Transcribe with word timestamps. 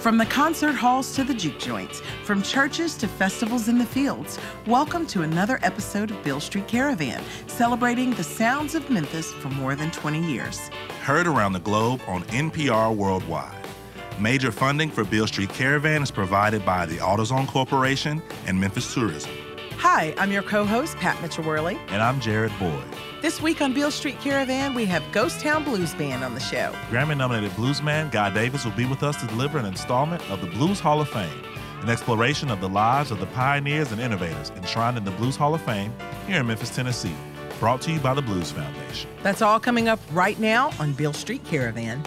From 0.00 0.16
the 0.16 0.24
concert 0.24 0.74
halls 0.74 1.14
to 1.16 1.24
the 1.24 1.34
juke 1.34 1.58
joints, 1.58 2.00
from 2.24 2.40
churches 2.40 2.96
to 2.96 3.06
festivals 3.06 3.68
in 3.68 3.76
the 3.76 3.84
fields, 3.84 4.38
welcome 4.66 5.06
to 5.08 5.20
another 5.20 5.58
episode 5.62 6.10
of 6.10 6.24
Beale 6.24 6.40
Street 6.40 6.66
Caravan, 6.66 7.22
celebrating 7.46 8.14
the 8.14 8.24
sounds 8.24 8.74
of 8.74 8.88
Memphis 8.88 9.30
for 9.30 9.50
more 9.50 9.74
than 9.74 9.90
20 9.90 10.24
years. 10.24 10.70
Heard 11.02 11.26
around 11.26 11.52
the 11.52 11.60
globe 11.60 12.00
on 12.06 12.22
NPR 12.24 12.96
Worldwide. 12.96 13.62
Major 14.18 14.50
funding 14.50 14.90
for 14.90 15.04
Beale 15.04 15.26
Street 15.26 15.50
Caravan 15.50 16.02
is 16.02 16.10
provided 16.10 16.64
by 16.64 16.86
the 16.86 16.96
AutoZone 16.96 17.46
Corporation 17.46 18.22
and 18.46 18.58
Memphis 18.58 18.94
Tourism. 18.94 19.30
Hi, 19.80 20.12
I'm 20.18 20.30
your 20.30 20.42
co 20.42 20.66
host, 20.66 20.98
Pat 20.98 21.22
Mitchell 21.22 21.42
Worley. 21.42 21.78
And 21.88 22.02
I'm 22.02 22.20
Jared 22.20 22.52
Boyd. 22.58 22.84
This 23.22 23.40
week 23.40 23.62
on 23.62 23.72
Beale 23.72 23.90
Street 23.90 24.20
Caravan, 24.20 24.74
we 24.74 24.84
have 24.84 25.02
Ghost 25.10 25.40
Town 25.40 25.64
Blues 25.64 25.94
Band 25.94 26.22
on 26.22 26.34
the 26.34 26.40
show. 26.40 26.74
Grammy 26.90 27.16
nominated 27.16 27.50
bluesman 27.52 28.12
Guy 28.12 28.28
Davis 28.28 28.62
will 28.62 28.72
be 28.72 28.84
with 28.84 29.02
us 29.02 29.18
to 29.22 29.26
deliver 29.28 29.56
an 29.56 29.64
installment 29.64 30.22
of 30.30 30.42
the 30.42 30.48
Blues 30.48 30.80
Hall 30.80 31.00
of 31.00 31.08
Fame, 31.08 31.32
an 31.80 31.88
exploration 31.88 32.50
of 32.50 32.60
the 32.60 32.68
lives 32.68 33.10
of 33.10 33.20
the 33.20 33.26
pioneers 33.28 33.90
and 33.90 34.02
innovators 34.02 34.50
enshrined 34.50 34.98
in 34.98 35.04
the 35.04 35.12
Blues 35.12 35.34
Hall 35.34 35.54
of 35.54 35.62
Fame 35.62 35.94
here 36.26 36.40
in 36.40 36.46
Memphis, 36.46 36.76
Tennessee. 36.76 37.16
Brought 37.58 37.80
to 37.80 37.90
you 37.90 38.00
by 38.00 38.12
the 38.12 38.20
Blues 38.20 38.50
Foundation. 38.50 39.08
That's 39.22 39.40
all 39.40 39.58
coming 39.58 39.88
up 39.88 39.98
right 40.12 40.38
now 40.38 40.72
on 40.78 40.92
Beale 40.92 41.14
Street 41.14 41.42
Caravan. 41.44 42.04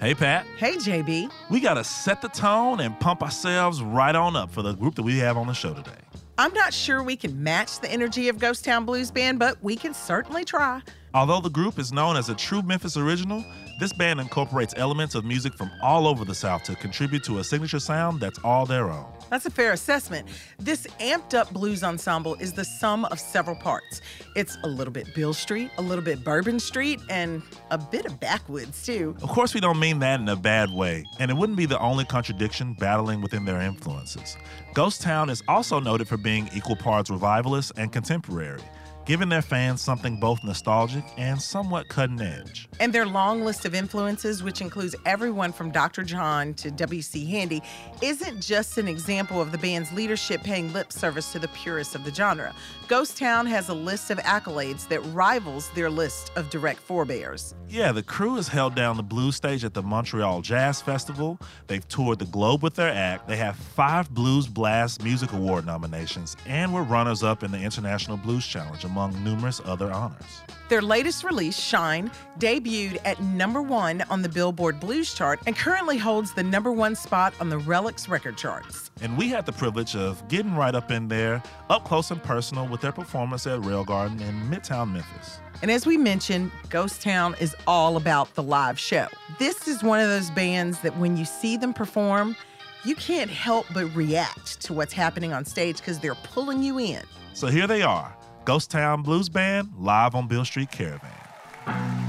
Hey, 0.00 0.14
Pat. 0.14 0.46
Hey, 0.58 0.76
JB. 0.76 1.28
We 1.50 1.58
got 1.58 1.74
to 1.74 1.82
set 1.82 2.22
the 2.22 2.28
tone 2.28 2.78
and 2.78 2.98
pump 3.00 3.20
ourselves 3.20 3.82
right 3.82 4.14
on 4.14 4.36
up 4.36 4.48
for 4.48 4.62
the 4.62 4.72
group 4.74 4.94
that 4.94 5.02
we 5.02 5.18
have 5.18 5.36
on 5.36 5.48
the 5.48 5.52
show 5.52 5.74
today. 5.74 5.90
I'm 6.38 6.54
not 6.54 6.72
sure 6.72 7.02
we 7.02 7.16
can 7.16 7.42
match 7.42 7.80
the 7.80 7.90
energy 7.90 8.28
of 8.28 8.38
Ghost 8.38 8.64
Town 8.64 8.84
Blues 8.84 9.10
Band, 9.10 9.40
but 9.40 9.60
we 9.60 9.74
can 9.74 9.92
certainly 9.92 10.44
try. 10.44 10.82
Although 11.14 11.40
the 11.40 11.50
group 11.50 11.80
is 11.80 11.92
known 11.92 12.16
as 12.16 12.28
a 12.28 12.36
true 12.36 12.62
Memphis 12.62 12.96
original, 12.96 13.44
this 13.80 13.92
band 13.92 14.20
incorporates 14.20 14.72
elements 14.76 15.16
of 15.16 15.24
music 15.24 15.54
from 15.54 15.68
all 15.82 16.06
over 16.06 16.24
the 16.24 16.34
South 16.34 16.62
to 16.64 16.76
contribute 16.76 17.24
to 17.24 17.38
a 17.40 17.44
signature 17.44 17.80
sound 17.80 18.20
that's 18.20 18.38
all 18.44 18.66
their 18.66 18.90
own. 18.90 19.17
That's 19.30 19.46
a 19.46 19.50
fair 19.50 19.72
assessment. 19.72 20.28
This 20.58 20.86
amped 21.00 21.34
up 21.34 21.52
blues 21.52 21.82
ensemble 21.82 22.34
is 22.36 22.52
the 22.52 22.64
sum 22.64 23.04
of 23.06 23.20
several 23.20 23.56
parts. 23.56 24.00
It's 24.34 24.56
a 24.64 24.68
little 24.68 24.92
bit 24.92 25.14
Beale 25.14 25.34
Street, 25.34 25.70
a 25.78 25.82
little 25.82 26.04
bit 26.04 26.24
Bourbon 26.24 26.60
Street, 26.60 27.00
and 27.10 27.42
a 27.70 27.78
bit 27.78 28.06
of 28.06 28.18
backwoods, 28.20 28.84
too. 28.84 29.16
Of 29.22 29.28
course, 29.28 29.54
we 29.54 29.60
don't 29.60 29.78
mean 29.78 29.98
that 30.00 30.20
in 30.20 30.28
a 30.28 30.36
bad 30.36 30.70
way, 30.70 31.04
and 31.18 31.30
it 31.30 31.34
wouldn't 31.34 31.58
be 31.58 31.66
the 31.66 31.78
only 31.78 32.04
contradiction 32.04 32.74
battling 32.78 33.20
within 33.20 33.44
their 33.44 33.60
influences. 33.60 34.36
Ghost 34.74 35.02
Town 35.02 35.30
is 35.30 35.42
also 35.48 35.80
noted 35.80 36.08
for 36.08 36.16
being 36.16 36.48
equal 36.54 36.76
parts 36.76 37.10
revivalist 37.10 37.72
and 37.76 37.92
contemporary 37.92 38.62
giving 39.08 39.30
their 39.30 39.40
fans 39.40 39.80
something 39.80 40.20
both 40.20 40.44
nostalgic 40.44 41.02
and 41.16 41.40
somewhat 41.40 41.88
cutting 41.88 42.20
edge. 42.20 42.68
And 42.78 42.92
their 42.92 43.06
long 43.06 43.42
list 43.42 43.64
of 43.64 43.74
influences, 43.74 44.42
which 44.42 44.60
includes 44.60 44.94
everyone 45.06 45.50
from 45.50 45.70
Dr. 45.70 46.04
John 46.04 46.52
to 46.54 46.70
W.C. 46.70 47.24
Handy, 47.24 47.62
isn't 48.02 48.42
just 48.42 48.76
an 48.76 48.86
example 48.86 49.40
of 49.40 49.50
the 49.50 49.56
band's 49.56 49.90
leadership 49.92 50.42
paying 50.42 50.70
lip 50.74 50.92
service 50.92 51.32
to 51.32 51.38
the 51.38 51.48
purists 51.48 51.94
of 51.94 52.04
the 52.04 52.12
genre. 52.12 52.54
Ghost 52.86 53.16
Town 53.16 53.46
has 53.46 53.70
a 53.70 53.74
list 53.74 54.10
of 54.10 54.18
accolades 54.18 54.86
that 54.88 55.00
rivals 55.06 55.70
their 55.70 55.88
list 55.88 56.30
of 56.36 56.50
direct 56.50 56.78
forebears. 56.78 57.54
Yeah, 57.66 57.92
the 57.92 58.02
crew 58.02 58.36
has 58.36 58.48
held 58.48 58.74
down 58.74 58.98
the 58.98 59.02
blues 59.02 59.36
stage 59.36 59.64
at 59.64 59.72
the 59.72 59.82
Montreal 59.82 60.42
Jazz 60.42 60.82
Festival. 60.82 61.38
They've 61.66 61.86
toured 61.88 62.18
the 62.18 62.26
globe 62.26 62.62
with 62.62 62.74
their 62.74 62.92
act. 62.92 63.26
They 63.26 63.36
have 63.36 63.56
five 63.56 64.10
Blues 64.10 64.46
Blast 64.46 65.02
Music 65.02 65.32
Award 65.32 65.64
nominations 65.64 66.36
and 66.46 66.74
were 66.74 66.82
runners 66.82 67.22
up 67.22 67.42
in 67.42 67.50
the 67.50 67.58
International 67.58 68.18
Blues 68.18 68.46
Challenge, 68.46 68.84
among 68.98 69.22
numerous 69.22 69.60
other 69.64 69.92
honors. 69.92 70.42
Their 70.68 70.82
latest 70.82 71.24
release, 71.24 71.58
Shine, 71.58 72.10
debuted 72.38 72.98
at 73.04 73.22
number 73.22 73.62
one 73.62 74.02
on 74.10 74.22
the 74.22 74.28
Billboard 74.28 74.80
Blues 74.80 75.14
chart 75.14 75.40
and 75.46 75.56
currently 75.56 75.96
holds 75.96 76.34
the 76.34 76.42
number 76.42 76.72
one 76.72 76.94
spot 76.94 77.32
on 77.40 77.48
the 77.48 77.58
Relix 77.60 78.08
record 78.08 78.36
charts. 78.36 78.90
And 79.00 79.16
we 79.16 79.28
had 79.28 79.46
the 79.46 79.52
privilege 79.52 79.96
of 79.96 80.26
getting 80.28 80.54
right 80.54 80.74
up 80.74 80.90
in 80.90 81.08
there, 81.08 81.42
up 81.70 81.84
close 81.84 82.10
and 82.10 82.22
personal, 82.22 82.66
with 82.66 82.80
their 82.80 82.92
performance 82.92 83.46
at 83.46 83.64
Rail 83.64 83.84
Garden 83.84 84.20
in 84.20 84.34
Midtown 84.50 84.92
Memphis. 84.92 85.40
And 85.62 85.70
as 85.70 85.86
we 85.86 85.96
mentioned, 85.96 86.50
Ghost 86.68 87.00
Town 87.02 87.34
is 87.40 87.56
all 87.66 87.96
about 87.96 88.34
the 88.34 88.42
live 88.42 88.78
show. 88.78 89.06
This 89.38 89.68
is 89.68 89.82
one 89.82 90.00
of 90.00 90.08
those 90.08 90.30
bands 90.32 90.80
that 90.80 90.96
when 90.98 91.16
you 91.16 91.24
see 91.24 91.56
them 91.56 91.72
perform, 91.72 92.36
you 92.84 92.94
can't 92.94 93.30
help 93.30 93.66
but 93.72 93.86
react 93.94 94.60
to 94.62 94.72
what's 94.72 94.92
happening 94.92 95.32
on 95.32 95.44
stage 95.44 95.78
because 95.78 95.98
they're 95.98 96.14
pulling 96.14 96.62
you 96.62 96.78
in. 96.78 97.02
So 97.32 97.46
here 97.46 97.66
they 97.66 97.82
are 97.82 98.17
Ghost 98.48 98.70
Town 98.70 99.02
Blues 99.02 99.28
Band 99.28 99.74
live 99.76 100.14
on 100.14 100.26
Beale 100.26 100.42
Street 100.42 100.70
Caravan. 100.70 102.07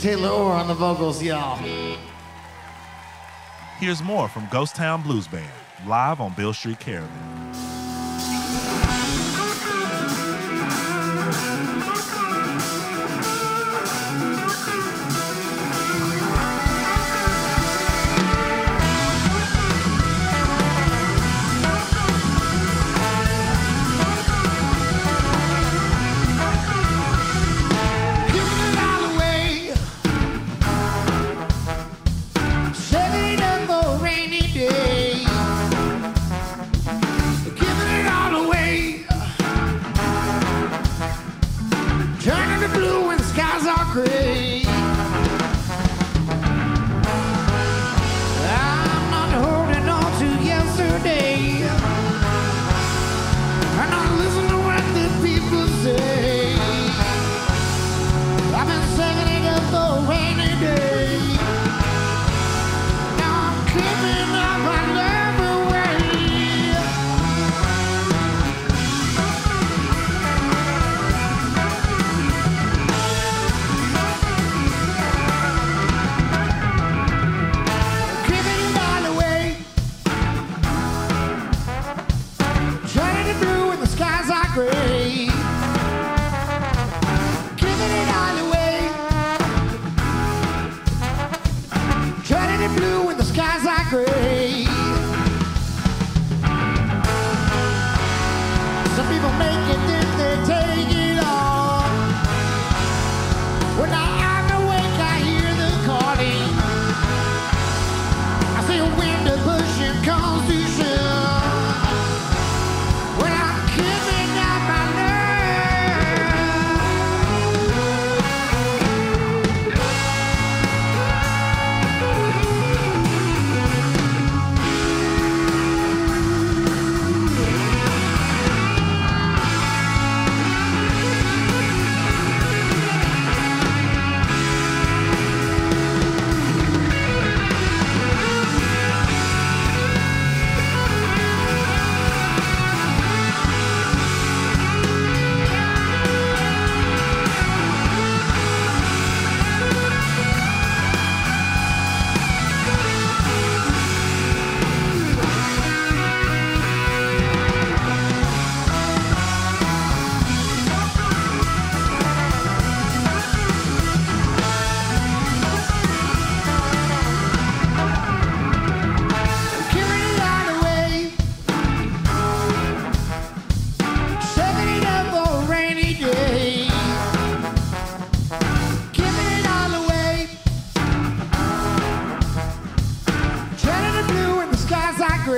Taylor 0.00 0.30
Orr 0.30 0.52
on 0.54 0.66
the 0.66 0.72
vocals, 0.72 1.22
y'all. 1.22 1.58
Here's 3.78 4.02
more 4.02 4.28
from 4.28 4.48
Ghost 4.50 4.74
Town 4.74 5.02
Blues 5.02 5.28
Band, 5.28 5.50
live 5.86 6.22
on 6.22 6.32
Beale 6.32 6.54
Street 6.54 6.80
Caravan. 6.80 7.29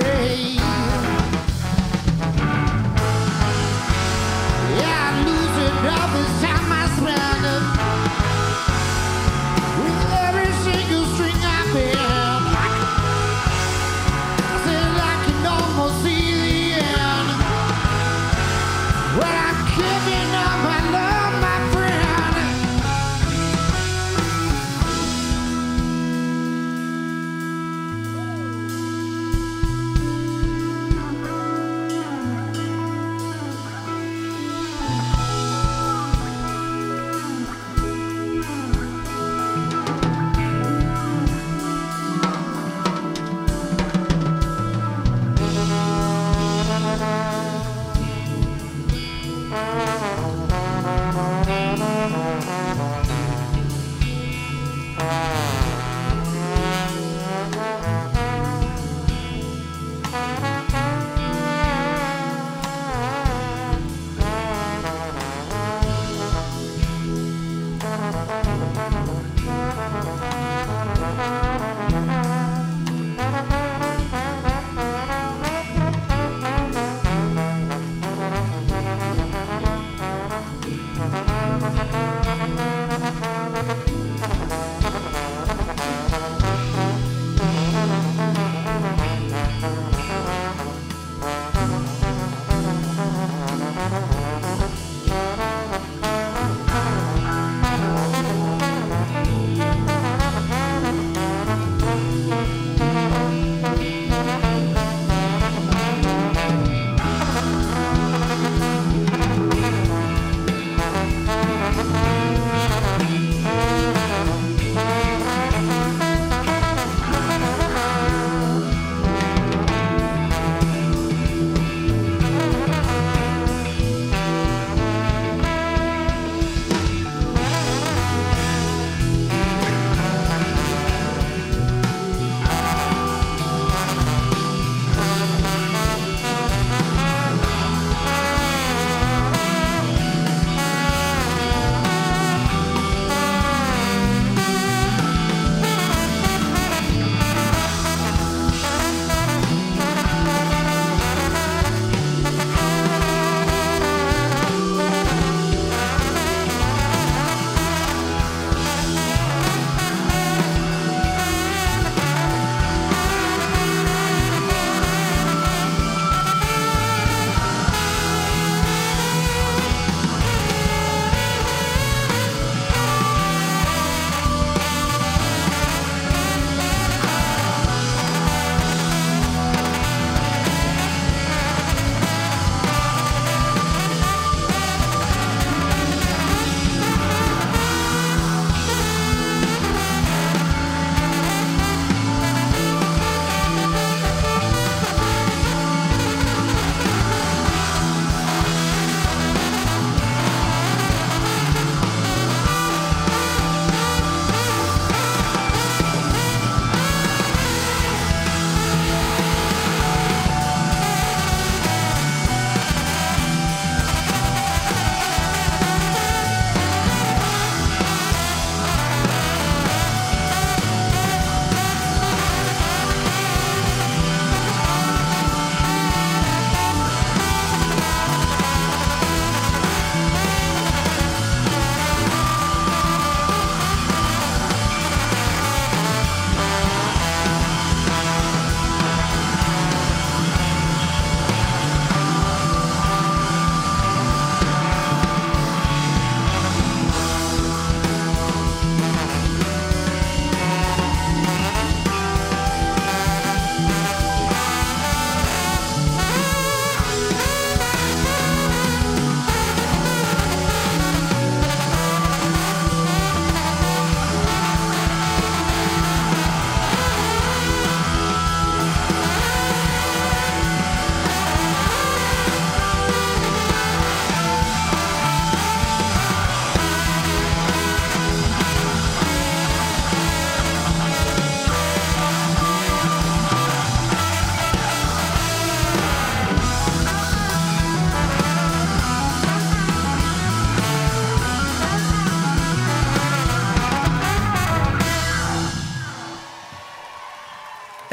grace. 0.01 0.72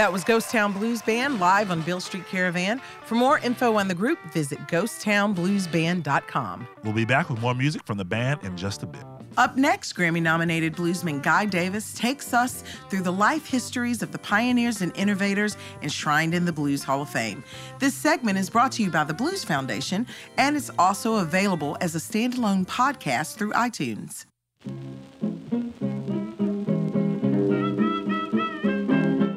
That 0.09 0.13
was 0.13 0.23
Ghost 0.23 0.49
Town 0.49 0.73
Blues 0.73 1.03
Band 1.03 1.39
live 1.39 1.69
on 1.69 1.83
Beale 1.83 1.99
Street 1.99 2.25
Caravan. 2.25 2.81
For 3.05 3.13
more 3.13 3.37
info 3.37 3.75
on 3.75 3.87
the 3.87 3.93
group, 3.93 4.17
visit 4.33 4.57
ghosttownbluesband.com. 4.61 6.67
We'll 6.83 6.93
be 6.93 7.05
back 7.05 7.29
with 7.29 7.39
more 7.41 7.53
music 7.53 7.85
from 7.85 7.99
the 7.99 8.05
band 8.05 8.39
in 8.41 8.57
just 8.57 8.81
a 8.81 8.87
bit. 8.87 9.03
Up 9.37 9.55
next, 9.55 9.93
Grammy 9.93 10.19
nominated 10.19 10.75
bluesman 10.75 11.21
Guy 11.21 11.45
Davis 11.45 11.93
takes 11.93 12.33
us 12.33 12.63
through 12.89 13.03
the 13.03 13.11
life 13.11 13.45
histories 13.45 14.01
of 14.01 14.11
the 14.11 14.17
pioneers 14.17 14.81
and 14.81 14.97
innovators 14.97 15.57
enshrined 15.83 16.33
in 16.33 16.43
the 16.43 16.53
Blues 16.53 16.83
Hall 16.83 17.03
of 17.03 17.09
Fame. 17.11 17.43
This 17.77 17.93
segment 17.93 18.39
is 18.39 18.49
brought 18.49 18.71
to 18.71 18.81
you 18.81 18.89
by 18.89 19.03
the 19.03 19.13
Blues 19.13 19.43
Foundation 19.43 20.07
and 20.39 20.57
it's 20.57 20.71
also 20.79 21.17
available 21.17 21.77
as 21.81 21.93
a 21.93 21.99
standalone 21.99 22.65
podcast 22.65 23.35
through 23.35 23.51
iTunes. 23.51 24.25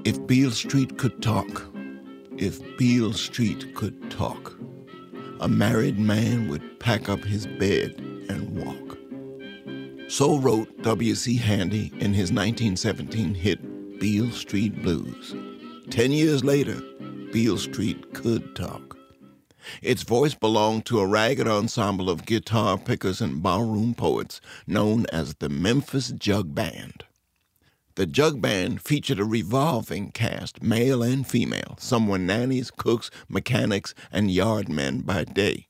If 0.05 0.27
Beale 0.27 0.51
Street 0.51 0.99
could 0.99 1.23
talk, 1.23 1.65
if 2.37 2.61
Beale 2.77 3.13
Street 3.13 3.73
could 3.77 4.11
talk, 4.11 4.59
a 5.39 5.47
married 5.47 5.97
man 5.97 6.49
would 6.49 6.81
pack 6.81 7.09
up 7.09 7.23
his 7.23 7.47
bed 7.47 7.95
and 8.29 8.51
walk. 8.65 8.99
So 10.11 10.39
wrote 10.39 10.83
W.C. 10.83 11.37
Handy 11.37 11.93
in 12.01 12.15
his 12.15 12.33
1917 12.33 13.33
hit 13.35 14.01
Beale 14.01 14.33
Street 14.33 14.83
Blues. 14.83 15.37
Ten 15.89 16.11
years 16.11 16.43
later, 16.43 16.83
Beale 17.33 17.59
Street 17.59 18.13
could 18.13 18.57
talk. 18.57 18.99
Its 19.83 20.03
voice 20.03 20.35
belonged 20.35 20.85
to 20.87 20.99
a 20.99 21.07
ragged 21.07 21.47
ensemble 21.47 22.11
of 22.11 22.27
guitar 22.27 22.77
pickers 22.77 23.21
and 23.21 23.41
barroom 23.41 23.95
poets 23.95 24.41
known 24.67 25.07
as 25.13 25.35
the 25.35 25.49
Memphis 25.49 26.11
Jug 26.11 26.57
Band. 26.57 27.05
The 28.03 28.07
Jug 28.07 28.43
Band 28.43 28.83
featured 28.83 29.21
a 29.21 29.25
revolving 29.25 30.11
cast, 30.11 30.61
male 30.61 31.05
and 31.05 31.25
female. 31.25 31.77
Some 31.79 32.09
were 32.09 32.19
nannies, 32.19 32.73
cooks, 32.73 33.13
mechanics, 33.29 33.95
and 34.11 34.29
yardmen 34.29 35.07
by 35.07 35.23
day. 35.23 35.69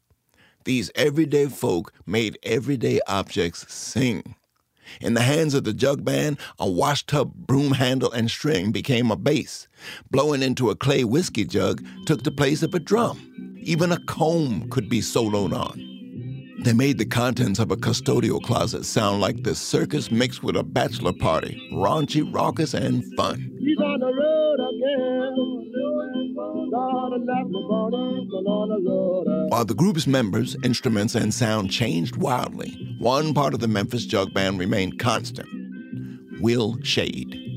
These 0.65 0.91
everyday 0.95 1.49
folk 1.49 1.93
made 2.07 2.39
everyday 2.43 3.01
objects 3.07 3.71
sing. 3.71 4.35
In 4.99 5.13
the 5.13 5.21
hands 5.21 5.53
of 5.53 5.65
the 5.65 5.75
jug 5.75 6.07
band, 6.07 6.39
a 6.59 6.67
washtub 6.67 7.35
broom 7.35 7.73
handle 7.73 8.11
and 8.11 8.31
string 8.31 8.73
became 8.73 9.11
a 9.11 9.17
bass. 9.17 9.69
Blowing 10.11 10.43
into 10.43 10.71
a 10.71 10.75
clay 10.75 11.05
whiskey 11.05 11.45
jug 11.45 11.85
took 12.07 12.23
the 12.23 12.31
place 12.31 12.63
of 12.63 12.73
a 12.75 12.81
drum. 12.81 13.59
Even 13.61 13.93
a 13.93 14.03
comb 14.07 14.71
could 14.71 14.89
be 14.89 15.03
soloed 15.03 15.53
on. 15.53 15.92
They 16.65 16.73
made 16.73 16.99
the 16.99 17.05
contents 17.05 17.59
of 17.59 17.71
a 17.71 17.77
custodial 17.77 18.41
closet 18.41 18.85
sound 18.85 19.21
like 19.21 19.43
the 19.43 19.55
circus 19.55 20.11
mixed 20.11 20.43
with 20.43 20.57
a 20.57 20.63
bachelor 20.63 21.13
party, 21.13 21.61
raunchy, 21.73 22.23
raucous, 22.33 22.73
and 22.73 23.05
fun. 23.17 23.51
He's 23.59 23.79
on 23.79 23.99
the 24.01 24.07
road 24.07 24.61
again. 24.61 25.63
Lord, 26.73 27.13
and 27.13 27.29
that's 27.29 27.51
the 27.51 27.61
morning, 27.69 28.29
but 28.31 28.51
on 28.51 28.69
the 28.69 28.91
road 28.91 29.51
While 29.51 29.65
the 29.65 29.75
group's 29.75 30.07
members, 30.07 30.57
instruments, 30.65 31.15
and 31.15 31.35
sound 31.35 31.71
changed 31.71 32.17
wildly, 32.17 32.97
one 32.99 33.35
part 33.35 33.53
of 33.53 33.61
the 33.61 33.69
Memphis 33.69 34.07
Jug 34.07 34.33
Band 34.33 34.59
remained 34.59 34.99
constant 34.99 35.49
Will 36.41 36.79
Shade. 36.83 37.52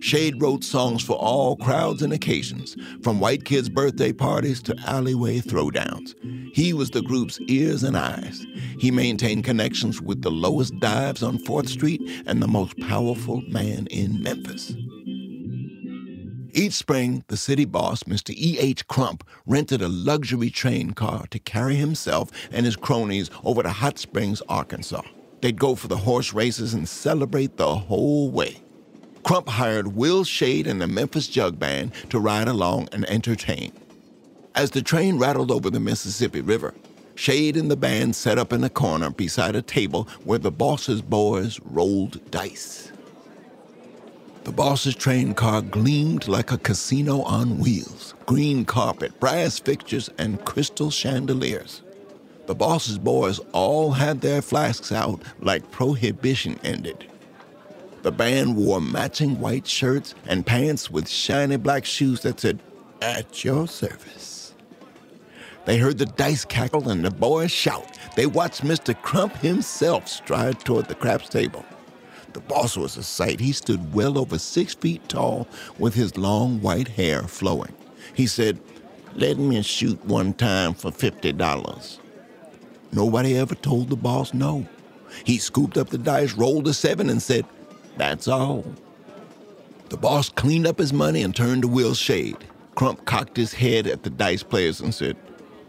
Shade 0.00 0.40
wrote 0.40 0.64
songs 0.64 1.02
for 1.02 1.16
all 1.16 1.56
crowds 1.56 2.02
and 2.02 2.12
occasions, 2.12 2.76
from 3.02 3.20
white 3.20 3.44
kids' 3.44 3.68
birthday 3.68 4.12
parties 4.12 4.62
to 4.62 4.76
alleyway 4.86 5.40
throwdowns. 5.40 6.14
He 6.54 6.72
was 6.72 6.90
the 6.90 7.02
group's 7.02 7.40
ears 7.48 7.82
and 7.82 7.96
eyes. 7.96 8.46
He 8.78 8.90
maintained 8.90 9.44
connections 9.44 10.00
with 10.00 10.22
the 10.22 10.30
lowest 10.30 10.78
dives 10.80 11.22
on 11.22 11.38
4th 11.38 11.68
Street 11.68 12.00
and 12.26 12.42
the 12.42 12.48
most 12.48 12.78
powerful 12.80 13.42
man 13.48 13.86
in 13.88 14.22
Memphis. 14.22 14.74
Each 16.52 16.72
spring, 16.72 17.22
the 17.28 17.36
city 17.36 17.66
boss, 17.66 18.04
Mr. 18.04 18.34
E.H. 18.34 18.86
Crump, 18.88 19.24
rented 19.44 19.82
a 19.82 19.88
luxury 19.88 20.48
train 20.48 20.92
car 20.92 21.26
to 21.30 21.38
carry 21.38 21.76
himself 21.76 22.30
and 22.50 22.64
his 22.64 22.76
cronies 22.76 23.30
over 23.44 23.62
to 23.62 23.68
Hot 23.68 23.98
Springs, 23.98 24.40
Arkansas. 24.48 25.02
They'd 25.42 25.58
go 25.58 25.74
for 25.74 25.88
the 25.88 25.98
horse 25.98 26.32
races 26.32 26.72
and 26.72 26.88
celebrate 26.88 27.58
the 27.58 27.76
whole 27.76 28.30
way. 28.30 28.62
Crump 29.26 29.48
hired 29.48 29.96
Will 29.96 30.22
Shade 30.22 30.68
and 30.68 30.80
the 30.80 30.86
Memphis 30.86 31.26
Jug 31.26 31.58
Band 31.58 31.90
to 32.10 32.20
ride 32.20 32.46
along 32.46 32.88
and 32.92 33.04
entertain. 33.10 33.72
As 34.54 34.70
the 34.70 34.82
train 34.82 35.18
rattled 35.18 35.50
over 35.50 35.68
the 35.68 35.80
Mississippi 35.80 36.42
River, 36.42 36.74
Shade 37.16 37.56
and 37.56 37.68
the 37.68 37.76
band 37.76 38.14
set 38.14 38.38
up 38.38 38.52
in 38.52 38.62
a 38.62 38.70
corner 38.70 39.10
beside 39.10 39.56
a 39.56 39.62
table 39.62 40.06
where 40.22 40.38
the 40.38 40.52
boss's 40.52 41.02
boys 41.02 41.58
rolled 41.64 42.30
dice. 42.30 42.92
The 44.44 44.52
boss's 44.52 44.94
train 44.94 45.34
car 45.34 45.60
gleamed 45.60 46.28
like 46.28 46.52
a 46.52 46.58
casino 46.58 47.22
on 47.22 47.58
wheels 47.58 48.14
green 48.26 48.64
carpet, 48.64 49.18
brass 49.18 49.58
fixtures, 49.58 50.08
and 50.18 50.44
crystal 50.44 50.92
chandeliers. 50.92 51.82
The 52.46 52.54
boss's 52.54 52.98
boys 52.98 53.40
all 53.50 53.90
had 53.90 54.20
their 54.20 54.40
flasks 54.40 54.92
out 54.92 55.20
like 55.40 55.72
prohibition 55.72 56.60
ended. 56.62 57.06
The 58.06 58.12
band 58.12 58.54
wore 58.54 58.80
matching 58.80 59.40
white 59.40 59.66
shirts 59.66 60.14
and 60.28 60.46
pants 60.46 60.88
with 60.88 61.08
shiny 61.08 61.56
black 61.56 61.84
shoes 61.84 62.20
that 62.20 62.38
said, 62.38 62.62
At 63.02 63.42
your 63.42 63.66
service. 63.66 64.54
They 65.64 65.78
heard 65.78 65.98
the 65.98 66.06
dice 66.06 66.44
cackle 66.44 66.88
and 66.88 67.04
the 67.04 67.10
boys 67.10 67.50
shout. 67.50 67.98
They 68.14 68.26
watched 68.26 68.62
Mr. 68.62 68.94
Crump 69.02 69.34
himself 69.38 70.06
stride 70.06 70.60
toward 70.60 70.86
the 70.86 70.94
craps 70.94 71.28
table. 71.28 71.64
The 72.32 72.38
boss 72.38 72.76
was 72.76 72.96
a 72.96 73.02
sight. 73.02 73.40
He 73.40 73.50
stood 73.50 73.92
well 73.92 74.18
over 74.18 74.38
six 74.38 74.72
feet 74.72 75.08
tall 75.08 75.48
with 75.80 75.94
his 75.94 76.16
long 76.16 76.62
white 76.62 76.86
hair 76.86 77.22
flowing. 77.22 77.74
He 78.14 78.28
said, 78.28 78.60
Let 79.16 79.36
me 79.36 79.60
shoot 79.62 80.04
one 80.04 80.32
time 80.34 80.74
for 80.74 80.92
$50. 80.92 81.98
Nobody 82.92 83.36
ever 83.36 83.56
told 83.56 83.90
the 83.90 83.96
boss 83.96 84.32
no. 84.32 84.64
He 85.24 85.38
scooped 85.38 85.76
up 85.76 85.88
the 85.88 85.98
dice, 85.98 86.34
rolled 86.34 86.68
a 86.68 86.74
seven, 86.74 87.10
and 87.10 87.20
said, 87.20 87.44
That's 87.96 88.28
all. 88.28 88.64
The 89.88 89.96
boss 89.96 90.28
cleaned 90.28 90.66
up 90.66 90.78
his 90.78 90.92
money 90.92 91.22
and 91.22 91.34
turned 91.34 91.62
to 91.62 91.68
Will 91.68 91.94
Shade. 91.94 92.36
Crump 92.74 93.04
cocked 93.04 93.36
his 93.36 93.54
head 93.54 93.86
at 93.86 94.02
the 94.02 94.10
dice 94.10 94.42
players 94.42 94.80
and 94.80 94.94
said, 94.94 95.16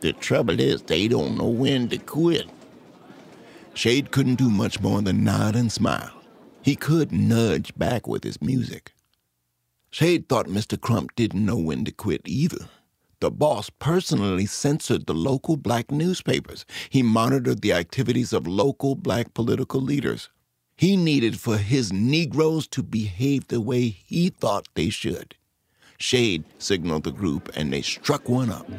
The 0.02 0.14
trouble 0.14 0.60
is, 0.60 0.82
they 0.82 1.08
don't 1.08 1.38
know 1.38 1.48
when 1.48 1.88
to 1.90 1.98
quit. 1.98 2.48
Shade 3.74 4.12
couldn't 4.12 4.36
do 4.36 4.50
much 4.50 4.82
more 4.82 5.02
than 5.02 5.24
nod 5.24 5.56
and 5.56 5.72
smile. 5.72 6.12
He 6.64 6.76
could 6.76 7.12
nudge 7.12 7.78
back 7.78 8.08
with 8.08 8.24
his 8.24 8.42
music. 8.42 8.92
Shade 9.92 10.28
thought 10.28 10.48
Mr. 10.48 10.80
Crump 10.80 11.16
didn't 11.16 11.46
know 11.46 11.58
when 11.58 11.86
to 11.86 11.92
quit 11.92 12.22
either. 12.26 12.68
The 13.20 13.32
boss 13.32 13.70
personally 13.70 14.46
censored 14.46 15.06
the 15.06 15.14
local 15.14 15.58
black 15.58 15.92
newspapers. 15.92 16.66
He 16.90 17.02
monitored 17.04 17.62
the 17.62 17.74
activities 17.74 18.34
of 18.34 18.48
local 18.48 18.96
black 18.96 19.34
political 19.34 19.82
leaders. 19.82 20.30
He 20.78 20.96
needed 20.96 21.40
for 21.40 21.58
his 21.58 21.92
Negroes 21.92 22.68
to 22.68 22.84
behave 22.84 23.48
the 23.48 23.60
way 23.60 23.90
he 23.90 24.30
thought 24.30 24.68
they 24.76 24.90
should. 24.90 25.34
Shade 25.98 26.44
signaled 26.60 27.04
the 27.04 27.12
group 27.12 27.50
and 27.56 27.74
they 27.74 27.82
struck 27.82 28.30
one 28.30 28.52
up. 28.52 28.70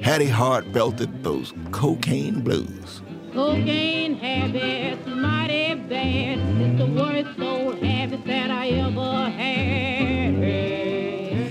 Hattie 0.00 0.26
Hart 0.26 0.72
belted 0.72 1.24
those 1.24 1.52
cocaine 1.72 2.42
blues. 2.42 3.02
Cocaine 3.32 4.14
habits, 4.14 5.04
mighty 5.08 5.74
bad. 5.74 6.38
It's 6.38 6.78
the 6.78 6.86
worst 6.86 7.40
old 7.40 7.82
habit 7.82 8.24
that 8.26 8.52
I 8.52 8.68
ever 8.68 9.30
had. 9.30 10.38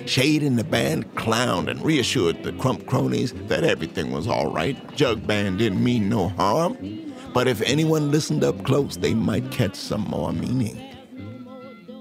Shade 0.09 0.43
and 0.43 0.57
the 0.57 0.63
band 0.63 1.13
clowned 1.15 1.69
and 1.69 1.83
reassured 1.83 2.41
the 2.43 2.53
Crump 2.53 2.87
cronies 2.87 3.33
that 3.47 3.65
everything 3.65 4.13
was 4.13 4.29
all 4.29 4.49
right. 4.49 4.95
Jug 4.95 5.27
Band 5.27 5.57
didn't 5.57 5.83
mean 5.83 6.07
no 6.07 6.29
harm. 6.29 6.77
But 7.37 7.47
if 7.47 7.61
anyone 7.61 8.09
listened 8.09 8.43
up 8.43 8.63
close, 8.63 8.97
they 8.97 9.13
might 9.13 9.51
catch 9.51 9.75
some 9.75 10.01
more 10.01 10.33
meaning. 10.33 10.81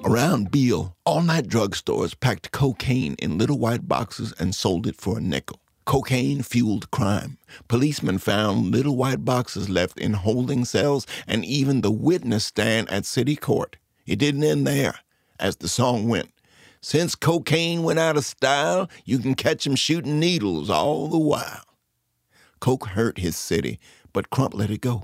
Around 0.02 0.50
Beale, 0.50 0.96
all 1.04 1.20
night 1.20 1.46
drugstores 1.46 2.18
packed 2.18 2.52
cocaine 2.52 3.16
in 3.18 3.36
little 3.36 3.58
white 3.58 3.86
boxes 3.86 4.32
and 4.38 4.54
sold 4.54 4.86
it 4.86 4.96
for 4.96 5.18
a 5.18 5.20
nickel. 5.20 5.60
Cocaine 5.84 6.40
fueled 6.40 6.90
crime. 6.90 7.36
Policemen 7.68 8.16
found 8.16 8.72
little 8.72 8.96
white 8.96 9.26
boxes 9.26 9.68
left 9.68 9.98
in 9.98 10.14
holding 10.14 10.64
cells 10.64 11.06
and 11.26 11.44
even 11.44 11.82
the 11.82 11.90
witness 11.90 12.46
stand 12.46 12.90
at 12.90 13.04
city 13.04 13.36
court. 13.36 13.76
It 14.06 14.18
didn't 14.18 14.42
end 14.42 14.66
there. 14.66 15.00
As 15.38 15.56
the 15.56 15.68
song 15.68 16.08
went, 16.08 16.30
since 16.80 17.14
cocaine 17.14 17.82
went 17.82 17.98
out 17.98 18.16
of 18.16 18.24
style, 18.24 18.88
you 19.04 19.18
can 19.18 19.34
catch 19.34 19.66
'em 19.66 19.76
shooting 19.76 20.18
needles 20.18 20.70
all 20.70 21.08
the 21.08 21.18
while. 21.18 21.60
Coke 22.58 22.86
hurt 22.86 23.18
his 23.18 23.36
city, 23.36 23.78
but 24.14 24.30
Crump 24.30 24.54
let 24.54 24.70
it 24.70 24.80
go. 24.80 25.02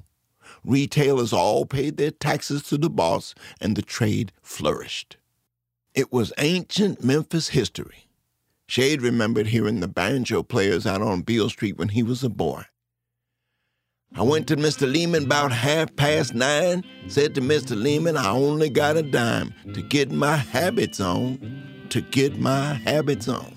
Retailers 0.64 1.33
all 1.33 1.66
paid 1.66 1.96
their 1.96 2.12
taxes 2.12 2.62
to 2.64 2.79
the 2.79 2.90
boss, 2.90 3.35
and 3.61 3.75
the 3.75 3.83
trade 3.83 4.33
flourished. 4.42 5.16
It 5.94 6.12
was 6.12 6.33
ancient 6.38 7.03
Memphis 7.03 7.48
history. 7.48 8.07
Shade 8.68 9.03
remembered 9.03 9.48
hearing 9.48 9.81
the 9.81 9.88
banjo 9.88 10.42
players 10.42 10.87
out 10.87 11.03
on 11.03 11.22
Beale 11.22 11.51
Street 11.51 11.77
when 11.77 11.88
he 11.88 12.03
was 12.03 12.22
a 12.22 12.31
boy. 12.31 12.64
I 14.14 14.22
went 14.22 14.46
to 14.48 14.57
Mr. 14.57 14.90
Lehman 14.90 15.25
about 15.25 15.53
half 15.53 15.94
past 15.96 16.35
nine, 16.35 16.85
said 17.09 17.35
to 17.35 17.40
Mr. 17.40 17.81
Lehman 17.81 18.16
I 18.16 18.31
only 18.31 18.70
got 18.70 18.96
a 18.96 19.03
dime 19.03 19.55
to 19.75 19.83
get 19.83 20.11
my 20.11 20.37
habits 20.37 21.01
on. 21.01 21.88
to 21.88 22.01
get 22.01 22.38
my 22.38 22.75
habits 22.75 23.29
on. 23.29 23.55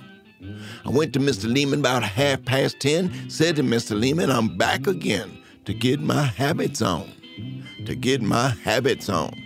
I 0.85 0.89
went 0.89 1.13
to 1.13 1.19
Mr. 1.19 1.51
Lehman 1.51 1.79
about 1.79 2.03
half 2.03 2.43
past 2.43 2.79
ten, 2.81 3.29
said 3.29 3.55
to 3.57 3.63
Mr. 3.63 3.97
Lehman, 3.97 4.29
I'm 4.29 4.57
back 4.57 4.87
again 4.87 5.41
to 5.65 5.73
get 5.73 5.99
my 5.99 6.23
habits 6.23 6.81
on. 6.81 7.11
To 7.85 7.95
get 7.95 8.21
my 8.21 8.49
habits 8.49 9.09
on. 9.09 9.41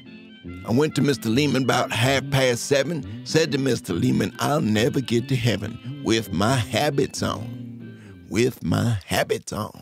I 0.68 0.72
went 0.72 0.96
to 0.96 1.02
Mr. 1.02 1.34
Lehman 1.34 1.64
about 1.64 1.92
half 1.92 2.30
past 2.30 2.66
seven, 2.66 3.26
said 3.26 3.52
to 3.52 3.58
Mr. 3.58 4.00
Lehman, 4.00 4.36
I'll 4.40 4.62
never 4.62 5.02
get 5.02 5.28
to 5.30 5.36
heaven 5.36 6.02
with 6.04 6.32
my 6.32 6.56
habits 6.56 7.24
on. 7.24 7.98
With 8.30 8.64
my 8.64 9.00
habits 9.06 9.52
on. 9.52 9.82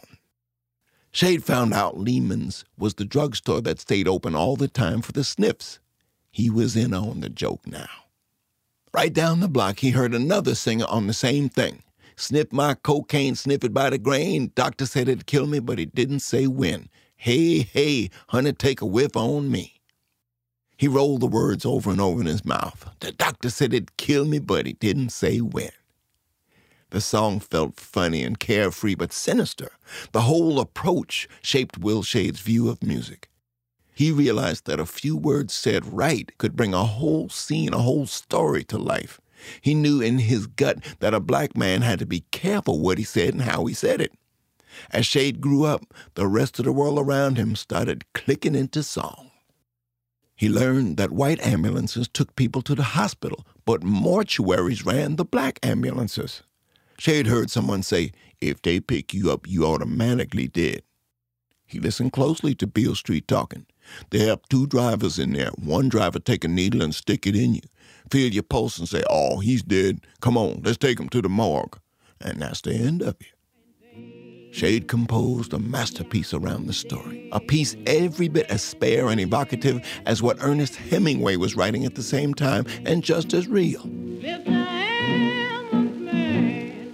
Shade 1.12 1.44
found 1.44 1.74
out 1.74 2.00
Lehman's 2.00 2.64
was 2.78 2.94
the 2.94 3.06
drugstore 3.06 3.62
that 3.62 3.80
stayed 3.80 4.08
open 4.08 4.36
all 4.36 4.56
the 4.56 4.68
time 4.68 5.02
for 5.02 5.12
the 5.12 5.24
sniffs. 5.24 5.80
He 6.32 6.50
was 6.50 6.76
in 6.76 6.94
on 6.94 7.22
the 7.22 7.30
joke 7.30 7.66
now. 7.66 7.90
Right 8.94 9.12
down 9.12 9.40
the 9.40 9.48
block, 9.48 9.80
he 9.80 9.92
heard 9.92 10.14
another 10.14 10.56
singer 10.56 10.86
on 10.88 11.08
the 11.08 11.14
same 11.14 11.50
thing. 11.50 11.82
Sniff 12.20 12.52
my 12.52 12.74
cocaine, 12.74 13.36
sniff 13.36 13.64
it 13.64 13.74
by 13.74 13.92
the 13.92 14.00
grain. 14.00 14.52
Doctor 14.56 14.88
said 14.88 15.08
it'd 15.08 15.28
kill 15.28 15.46
me, 15.46 15.60
but 15.60 15.78
he 15.78 15.86
didn't 15.86 16.22
say 16.22 16.48
when. 16.48 16.90
Hey, 17.16 17.60
hey, 17.60 18.10
honey, 18.30 18.54
take 18.54 18.82
a 18.82 18.88
whiff 18.88 19.16
on 19.16 19.52
me. 19.52 19.82
He 20.78 20.88
rolled 20.88 21.22
the 21.22 21.28
words 21.28 21.64
over 21.66 21.92
and 21.92 22.02
over 22.02 22.20
in 22.20 22.28
his 22.28 22.44
mouth. 22.44 22.90
The 23.02 23.12
doctor 23.12 23.52
said 23.52 23.72
it'd 23.72 23.98
kill 23.98 24.26
me, 24.26 24.40
but 24.40 24.66
he 24.66 24.74
didn't 24.74 25.10
say 25.10 25.42
when. 25.42 25.72
The 26.90 27.02
song 27.02 27.40
felt 27.40 27.80
funny 27.80 28.24
and 28.24 28.40
carefree, 28.40 28.96
but 28.96 29.14
sinister. 29.14 29.72
The 30.12 30.22
whole 30.22 30.60
approach 30.60 31.28
shaped 31.42 31.78
Will 31.78 32.02
Shade's 32.02 32.40
view 32.40 32.70
of 32.70 32.84
music. 32.84 33.30
He 33.94 34.12
realized 34.12 34.66
that 34.66 34.80
a 34.80 34.86
few 34.86 35.18
words 35.18 35.54
said 35.54 35.94
right 35.94 36.32
could 36.38 36.56
bring 36.56 36.74
a 36.74 36.86
whole 36.86 37.30
scene, 37.30 37.74
a 37.74 37.80
whole 37.80 38.08
story 38.08 38.64
to 38.66 38.78
life. 38.78 39.20
He 39.62 39.74
knew 39.74 40.02
in 40.02 40.20
his 40.20 40.48
gut 40.48 40.84
that 41.00 41.14
a 41.14 41.20
black 41.20 41.56
man 41.56 41.82
had 41.82 42.00
to 42.00 42.06
be 42.06 42.26
careful 42.32 42.80
what 42.80 42.98
he 42.98 43.04
said 43.04 43.34
and 43.34 43.44
how 43.44 43.66
he 43.66 43.74
said 43.74 44.02
it. 44.02 44.14
As 44.92 45.06
Shade 45.06 45.42
grew 45.42 45.64
up, 45.64 45.94
the 46.16 46.28
rest 46.28 46.60
of 46.60 46.66
the 46.66 46.72
world 46.72 47.00
around 47.00 47.38
him 47.38 47.56
started 47.56 48.06
clicking 48.14 48.56
into 48.56 48.84
song. 48.84 49.32
He 50.36 50.50
learned 50.50 50.98
that 50.98 51.12
white 51.12 51.40
ambulances 51.46 52.08
took 52.08 52.36
people 52.36 52.62
to 52.62 52.76
the 52.76 52.84
hospital, 52.84 53.46
but 53.66 53.82
mortuaries 53.82 54.86
ran 54.86 55.16
the 55.16 55.26
black 55.26 55.60
ambulances. 55.64 56.44
Shade 57.00 57.28
heard 57.28 57.50
someone 57.50 57.82
say, 57.82 58.12
if 58.40 58.62
they 58.62 58.80
pick 58.80 59.14
you 59.14 59.32
up, 59.32 59.48
you 59.48 59.66
automatically 59.66 60.48
dead. 60.48 60.84
He 61.66 61.80
listened 61.80 62.14
closely 62.14 62.54
to 62.56 62.68
Beale 62.68 62.96
Street 62.96 63.28
talking. 63.28 63.66
They 64.12 64.20
have 64.20 64.42
two 64.50 64.68
drivers 64.68 65.18
in 65.18 65.34
there. 65.34 65.50
One 65.58 65.90
driver 65.90 66.20
take 66.20 66.44
a 66.44 66.48
needle 66.48 66.82
and 66.82 66.94
stick 66.94 67.26
it 67.26 67.36
in 67.36 67.56
you. 67.56 67.62
Feel 68.10 68.34
your 68.34 68.44
pulse 68.44 68.78
and 68.78 68.88
say, 68.88 69.04
oh, 69.10 69.40
he's 69.40 69.64
dead. 69.64 70.02
Come 70.22 70.38
on, 70.38 70.62
let's 70.64 70.78
take 70.78 71.00
him 71.00 71.10
to 71.10 71.22
the 71.22 71.30
morgue. 71.30 71.80
And 72.22 72.42
that's 72.42 72.62
the 72.62 72.74
end 72.74 73.02
of 73.02 73.16
it. 73.20 73.28
Shade 74.52 74.88
composed 74.88 75.54
a 75.54 75.60
masterpiece 75.60 76.34
around 76.34 76.68
the 76.68 76.74
story, 76.74 77.30
a 77.32 77.40
piece 77.40 77.76
every 77.86 78.28
bit 78.28 78.48
as 78.50 78.64
spare 78.64 79.10
and 79.10 79.20
evocative 79.20 79.86
as 80.06 80.24
what 80.24 80.38
Ernest 80.40 80.78
Hemingway 80.78 81.36
was 81.36 81.56
writing 81.56 81.86
at 81.86 81.96
the 81.96 82.02
same 82.02 82.34
time, 82.34 82.66
and 82.86 83.04
just 83.04 83.34
as 83.34 83.48
real. 83.48 83.84
Man, 83.86 84.40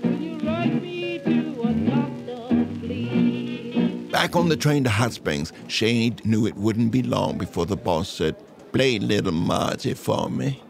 will 0.02 0.20
you 0.20 0.38
rush 0.40 0.68
me 0.82 1.20
to 1.20 1.62
a 1.62 1.74
doctor, 1.74 2.66
please? 2.82 4.12
Back 4.12 4.36
on 4.36 4.50
the 4.50 4.58
train 4.58 4.84
to 4.84 4.90
Hot 4.90 5.14
Springs, 5.14 5.54
Shade 5.68 6.26
knew 6.26 6.48
it 6.48 6.56
wouldn't 6.56 6.92
be 6.92 7.04
long 7.04 7.38
before 7.38 7.68
the 7.68 7.78
boss 7.78 8.10
said, 8.10 8.36
Play 8.74 8.98
Little 8.98 9.32
Margie 9.32 9.94
for 9.94 10.28
me. 10.30 10.63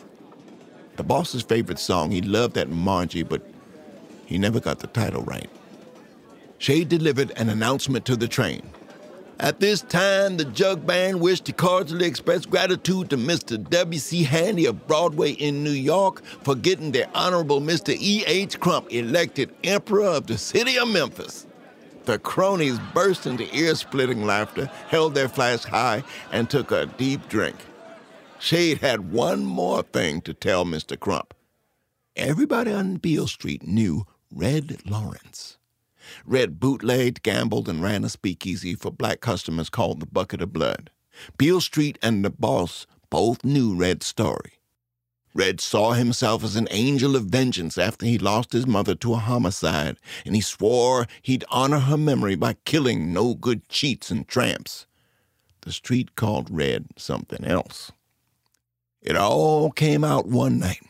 The 0.95 1.03
boss's 1.03 1.41
favorite 1.41 1.79
song, 1.79 2.11
he 2.11 2.21
loved 2.21 2.55
that 2.55 2.69
Margie, 2.69 3.23
but 3.23 3.41
he 4.25 4.37
never 4.37 4.59
got 4.59 4.79
the 4.79 4.87
title 4.87 5.23
right. 5.23 5.49
Shade 6.59 6.89
delivered 6.89 7.31
an 7.31 7.49
announcement 7.49 8.05
to 8.05 8.15
the 8.15 8.27
train. 8.27 8.69
At 9.39 9.59
this 9.59 9.81
time, 9.81 10.37
the 10.37 10.45
Jug 10.45 10.85
Band 10.85 11.19
wished 11.19 11.45
to 11.45 11.53
cordially 11.53 12.05
express 12.05 12.45
gratitude 12.45 13.09
to 13.09 13.17
Mr. 13.17 13.61
W.C. 13.69 14.23
Handy 14.23 14.65
of 14.67 14.87
Broadway 14.87 15.31
in 15.31 15.63
New 15.63 15.71
York 15.71 16.23
for 16.43 16.55
getting 16.55 16.91
the 16.91 17.09
Honorable 17.17 17.59
Mr. 17.59 17.95
E.H. 17.99 18.59
Crump 18.59 18.93
elected 18.93 19.53
Emperor 19.63 20.05
of 20.05 20.27
the 20.27 20.37
City 20.37 20.77
of 20.77 20.87
Memphis. 20.87 21.47
The 22.05 22.19
cronies 22.19 22.79
burst 22.93 23.25
into 23.25 23.53
ear 23.55 23.75
splitting 23.75 24.25
laughter, 24.25 24.67
held 24.87 25.15
their 25.15 25.29
flask 25.29 25.67
high, 25.67 26.03
and 26.31 26.49
took 26.49 26.71
a 26.71 26.85
deep 26.85 27.27
drink. 27.27 27.55
Shade 28.43 28.79
had 28.79 29.09
one 29.09 29.45
more 29.45 29.83
thing 29.83 30.19
to 30.23 30.33
tell 30.33 30.65
Mr. 30.65 30.99
Crump. 30.99 31.33
Everybody 32.17 32.73
on 32.73 32.97
Beale 32.97 33.27
Street 33.27 33.65
knew 33.65 34.05
Red 34.29 34.81
Lawrence. 34.85 35.57
Red 36.25 36.59
bootlegged, 36.59 37.23
gambled, 37.23 37.69
and 37.69 37.81
ran 37.81 38.03
a 38.03 38.09
speakeasy 38.09 38.75
for 38.75 38.91
black 38.91 39.21
customers 39.21 39.69
called 39.69 40.01
the 40.01 40.05
Bucket 40.05 40.41
of 40.41 40.51
Blood. 40.51 40.89
Beale 41.37 41.61
Street 41.61 41.97
and 42.01 42.25
the 42.25 42.29
boss 42.29 42.85
both 43.09 43.45
knew 43.45 43.77
Red's 43.77 44.07
story. 44.07 44.59
Red 45.33 45.61
saw 45.61 45.93
himself 45.93 46.43
as 46.43 46.57
an 46.57 46.67
angel 46.69 47.15
of 47.15 47.27
vengeance 47.27 47.77
after 47.77 48.05
he 48.05 48.17
lost 48.17 48.51
his 48.51 48.67
mother 48.67 48.93
to 48.95 49.13
a 49.13 49.19
homicide, 49.19 49.95
and 50.25 50.35
he 50.35 50.41
swore 50.41 51.07
he'd 51.21 51.45
honor 51.49 51.79
her 51.79 51.97
memory 51.97 52.35
by 52.35 52.57
killing 52.65 53.13
no 53.13 53.35
good 53.35 53.69
cheats 53.69 54.11
and 54.11 54.27
tramps. 54.27 54.85
The 55.61 55.71
street 55.71 56.17
called 56.17 56.49
Red 56.51 56.87
something 56.97 57.45
else. 57.45 57.93
It 59.03 59.17
all 59.17 59.69
came 59.69 60.05
out 60.05 60.27
one 60.27 60.59
night. 60.59 60.81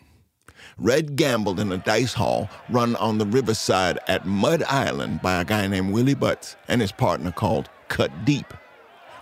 Red 0.78 1.16
gambled 1.16 1.60
in 1.60 1.72
a 1.72 1.78
dice 1.78 2.14
hall 2.14 2.48
run 2.70 2.96
on 2.98 3.18
the 3.18 3.26
riverside 3.26 3.98
at 4.08 4.28
Mud 4.28 4.62
Island 4.64 5.22
by 5.22 5.42
a 5.42 5.46
guy 5.46 5.66
named 5.66 5.92
Willie 5.92 6.14
Butts 6.14 6.56
and 6.68 6.80
his 6.80 6.92
partner 6.92 7.32
called 7.32 7.70
Cut 7.88 8.24
Deep. 8.24 8.54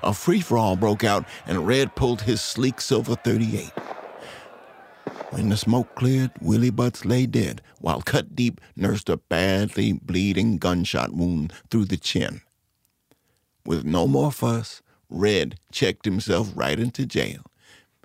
A 0.03 0.13
free 0.13 0.41
for 0.41 0.57
all 0.57 0.75
broke 0.75 1.03
out, 1.03 1.25
and 1.45 1.67
Red 1.67 1.95
pulled 1.95 2.23
his 2.23 2.41
sleek 2.41 2.81
silver 2.81 3.15
38. 3.15 3.71
When 5.29 5.49
the 5.49 5.57
smoke 5.57 5.95
cleared, 5.95 6.31
Willie 6.41 6.71
Butts 6.71 7.05
lay 7.05 7.25
dead, 7.25 7.61
while 7.79 8.01
Cut 8.01 8.35
Deep 8.35 8.59
nursed 8.75 9.09
a 9.09 9.17
badly 9.17 9.93
bleeding 9.93 10.57
gunshot 10.57 11.13
wound 11.13 11.53
through 11.69 11.85
the 11.85 11.97
chin. 11.97 12.41
With 13.65 13.85
no 13.85 14.07
more 14.07 14.31
fuss, 14.31 14.81
Red 15.09 15.55
checked 15.71 16.05
himself 16.05 16.51
right 16.55 16.79
into 16.79 17.05
jail. 17.05 17.43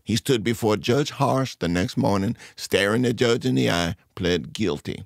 He 0.06 0.14
stood 0.14 0.44
before 0.44 0.76
Judge 0.76 1.10
Harsh 1.10 1.56
the 1.56 1.66
next 1.66 1.96
morning, 1.96 2.36
staring 2.54 3.02
the 3.02 3.12
judge 3.12 3.44
in 3.44 3.56
the 3.56 3.68
eye, 3.68 3.96
pled 4.14 4.52
guilty. 4.52 5.02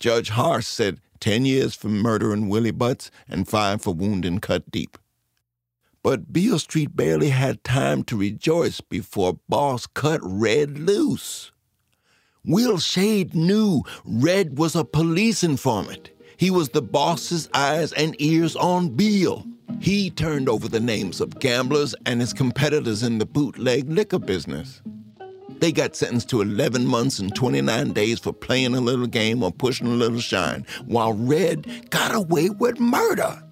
Judge 0.00 0.30
Harsh 0.30 0.66
said 0.66 1.00
10 1.20 1.46
years 1.46 1.76
for 1.76 1.88
murdering 1.88 2.48
Willie 2.48 2.72
Butts 2.72 3.12
and 3.28 3.46
5 3.46 3.80
for 3.80 3.94
wounding 3.94 4.40
Cut 4.40 4.68
Deep. 4.72 4.98
But 6.02 6.32
Beale 6.32 6.58
Street 6.58 6.96
barely 6.96 7.30
had 7.30 7.62
time 7.62 8.02
to 8.04 8.16
rejoice 8.16 8.80
before 8.80 9.38
Boss 9.48 9.86
cut 9.86 10.20
Red 10.24 10.80
loose. 10.80 11.52
Will 12.44 12.78
Shade 12.78 13.36
knew 13.36 13.84
Red 14.04 14.58
was 14.58 14.74
a 14.74 14.84
police 14.84 15.44
informant. 15.44 16.10
He 16.36 16.50
was 16.50 16.70
the 16.70 16.82
boss's 16.82 17.48
eyes 17.54 17.92
and 17.92 18.20
ears 18.20 18.56
on 18.56 18.90
Beale. 18.90 19.46
He 19.80 20.10
turned 20.10 20.48
over 20.48 20.68
the 20.68 20.80
names 20.80 21.20
of 21.20 21.38
gamblers 21.38 21.94
and 22.06 22.20
his 22.20 22.32
competitors 22.32 23.02
in 23.02 23.18
the 23.18 23.26
bootleg 23.26 23.88
liquor 23.88 24.18
business. 24.18 24.82
They 25.60 25.72
got 25.72 25.96
sentenced 25.96 26.28
to 26.30 26.42
11 26.42 26.86
months 26.86 27.18
and 27.18 27.34
29 27.34 27.92
days 27.92 28.18
for 28.18 28.32
playing 28.32 28.74
a 28.74 28.80
little 28.80 29.06
game 29.06 29.42
or 29.42 29.52
pushing 29.52 29.86
a 29.86 29.90
little 29.90 30.20
shine, 30.20 30.66
while 30.86 31.12
Red 31.12 31.90
got 31.90 32.14
away 32.14 32.50
with 32.50 32.80
murder. 32.80 33.42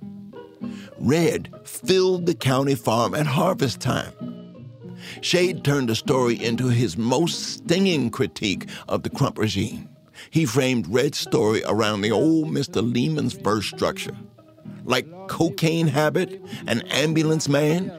Red 0.98 1.52
filled 1.64 2.26
the 2.26 2.34
county 2.34 2.74
farm 2.74 3.14
at 3.14 3.26
harvest 3.26 3.80
time. 3.80 4.12
Shade 5.20 5.64
turned 5.64 5.88
the 5.88 5.96
story 5.96 6.42
into 6.42 6.68
his 6.68 6.96
most 6.96 7.42
stinging 7.42 8.10
critique 8.10 8.68
of 8.88 9.02
the 9.02 9.10
Crump 9.10 9.38
regime. 9.38 9.88
He 10.30 10.44
framed 10.44 10.86
Red's 10.88 11.18
story 11.18 11.62
around 11.64 12.02
the 12.02 12.12
old 12.12 12.48
Mr. 12.48 12.82
Lehman's 12.82 13.32
verse 13.32 13.66
structure. 13.66 14.16
Like 14.84 15.06
cocaine 15.28 15.88
habit 15.88 16.42
and 16.66 16.90
ambulance 16.92 17.48
man, 17.48 17.92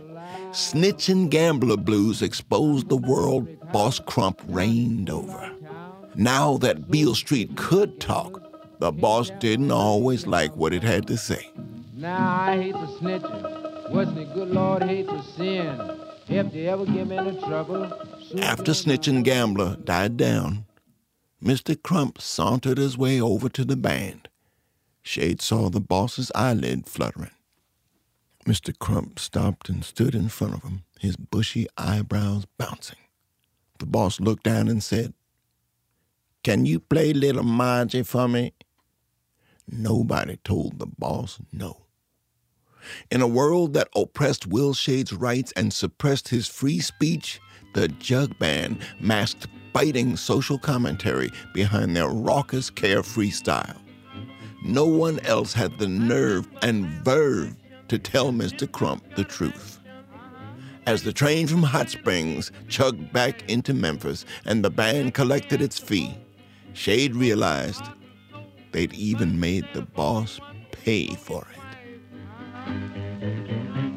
snitch 0.52 1.10
and 1.10 1.30
gambler 1.32 1.78
blues 1.78 2.22
exposed 2.22 2.90
the 2.90 2.98
world 2.98 3.48
Boss 3.72 4.00
Crump 4.00 4.42
reigned 4.48 5.10
over. 5.10 5.52
Now 6.16 6.58
that 6.58 6.92
Beale 6.92 7.16
Street 7.16 7.56
could 7.58 8.00
talk, 8.00 8.42
the 8.80 8.92
boss 8.92 9.32
didn't 9.40 9.72
always 9.72 10.28
like 10.28 10.56
what 10.56 10.74
it 10.74 10.84
had 10.84 11.08
to 11.08 11.18
say. 11.18 11.50
Now 11.96 12.42
I 12.42 12.62
hate 12.62 12.74
the 12.74 12.88
snitching. 13.00 13.92
Wasn't 13.92 14.18
it 14.18 14.34
good 14.34 14.50
Lord 14.50 14.84
hate 14.84 15.08
the 15.08 15.22
sin? 15.22 16.00
If 16.28 16.52
they 16.52 16.68
ever 16.68 16.86
get 16.86 17.08
me 17.08 17.18
into 17.18 17.40
trouble. 17.42 17.86
After 18.42 18.72
Snitchin' 18.72 19.24
Gambler 19.24 19.76
died 19.84 20.18
down, 20.18 20.66
Mr. 21.44 21.82
Crump 21.82 22.22
sauntered 22.22 22.78
his 22.78 22.98
way 22.98 23.20
over 23.20 23.50
to 23.50 23.66
the 23.66 23.76
band. 23.76 24.30
Shade 25.04 25.42
saw 25.42 25.70
the 25.70 25.82
boss's 25.82 26.32
eyelid 26.34 26.88
fluttering. 26.88 27.32
Mr. 28.46 28.78
Crump 28.78 29.20
stopped 29.20 29.70
and 29.70 29.84
stood 29.86 30.16
in 30.16 30.30
front 30.30 30.54
of 30.56 30.64
him, 30.64 30.84
his 31.00 31.16
bushy 31.16 31.68
eyebrows 31.78 32.46
bouncing. 32.58 32.98
The 33.80 33.86
boss 33.86 34.20
looked 34.20 34.44
down 34.44 34.68
and 34.70 34.82
said, 34.82 35.14
Can 36.44 36.66
you 36.66 36.80
play 36.80 37.14
Little 37.14 37.44
Margie 37.44 38.04
for 38.04 38.28
me? 38.28 38.54
Nobody 39.70 40.38
told 40.44 40.80
the 40.80 40.86
boss 40.86 41.40
no. 41.52 41.84
In 43.12 43.22
a 43.22 43.28
world 43.28 43.74
that 43.74 43.88
oppressed 43.96 44.48
Will 44.48 44.74
Shade's 44.74 45.14
rights 45.14 45.54
and 45.56 45.72
suppressed 45.74 46.30
his 46.30 46.48
free 46.48 46.80
speech, 46.80 47.40
the 47.74 47.88
Jug 47.88 48.38
Band 48.40 48.80
masked 49.00 49.48
biting 49.72 50.18
social 50.18 50.58
commentary 50.58 51.30
behind 51.54 51.96
their 51.96 52.10
raucous, 52.10 52.70
carefree 52.70 53.32
style. 53.32 53.83
No 54.64 54.86
one 54.86 55.20
else 55.26 55.54
had 55.54 55.78
the 55.78 55.88
nerve 55.90 56.48
and 56.62 56.86
verve 57.04 57.56
to 57.90 58.00
tell 58.00 58.32
Mr. 58.32 58.72
Crump 58.72 59.04
the 59.16 59.26
truth. 59.26 59.80
As 60.86 61.04
the 61.04 61.12
train 61.12 61.48
from 61.48 61.64
Hot 61.64 61.90
Springs 61.90 62.52
chugged 62.70 63.12
back 63.12 63.50
into 63.50 63.74
Memphis 63.74 64.26
and 64.46 64.64
the 64.64 64.70
band 64.70 65.14
collected 65.14 65.62
its 65.62 65.78
fee, 65.80 66.18
Shade 66.74 67.14
realized 67.16 67.84
they'd 68.72 68.94
even 68.94 69.40
made 69.40 69.68
the 69.74 69.82
boss 69.82 70.40
pay 70.72 71.08
for 71.14 71.46
it. 71.52 71.60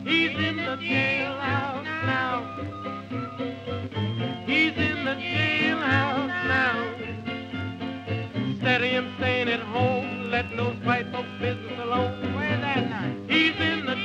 He's 0.05 0.37
in 0.37 0.57
the 0.57 0.76
jailhouse 0.76 1.85
now. 1.85 2.42
He's 4.46 4.76
in 4.76 5.05
the 5.05 5.14
jailhouse 5.14 6.26
now. 6.26 6.92
Staying 9.16 9.48
at 9.48 9.61
home, 9.61 10.15
business 11.40 11.79
alone. 11.79 13.27
He's 13.29 13.55
in 13.57 13.87
the. 13.87 13.96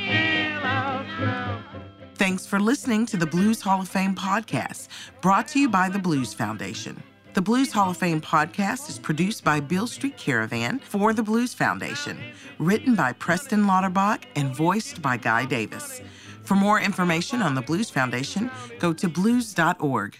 Thanks 2.15 2.46
for 2.46 2.60
listening 2.60 3.08
to 3.08 3.17
the 3.17 3.26
Blues 3.26 3.62
Hall 3.62 3.82
of 3.82 3.89
Fame 3.89 4.13
podcast, 4.13 4.89
brought 5.22 5.48
to 5.50 5.60
you 5.60 5.67
by 5.67 5.89
the 5.89 5.98
Blues 5.98 6.34
Foundation. 6.34 7.02
The 7.34 7.41
Blues 7.41 7.72
Hall 7.72 7.89
of 7.89 7.98
Fame 7.98 8.22
podcast 8.22 8.89
is 8.89 9.00
produced 9.00 9.44
by 9.44 9.60
Beale 9.60 9.88
Street 9.88 10.17
Caravan 10.17 10.80
for 10.80 11.13
the 11.13 11.24
Blues 11.24 11.54
Foundation, 11.54 12.20
written 12.60 12.94
by 12.94 13.13
Preston 13.13 13.65
Lauterbach 13.65 14.24
and 14.36 14.56
voiced 14.56 15.02
by 15.02 15.17
Guy 15.17 15.46
Davis. 15.46 16.02
For 16.44 16.56
more 16.56 16.80
information 16.80 17.41
on 17.41 17.56
the 17.56 17.62
Blues 17.62 17.89
Foundation, 17.89 18.52
go 18.80 18.94
to 18.94 19.10
blues.org. 19.10 20.15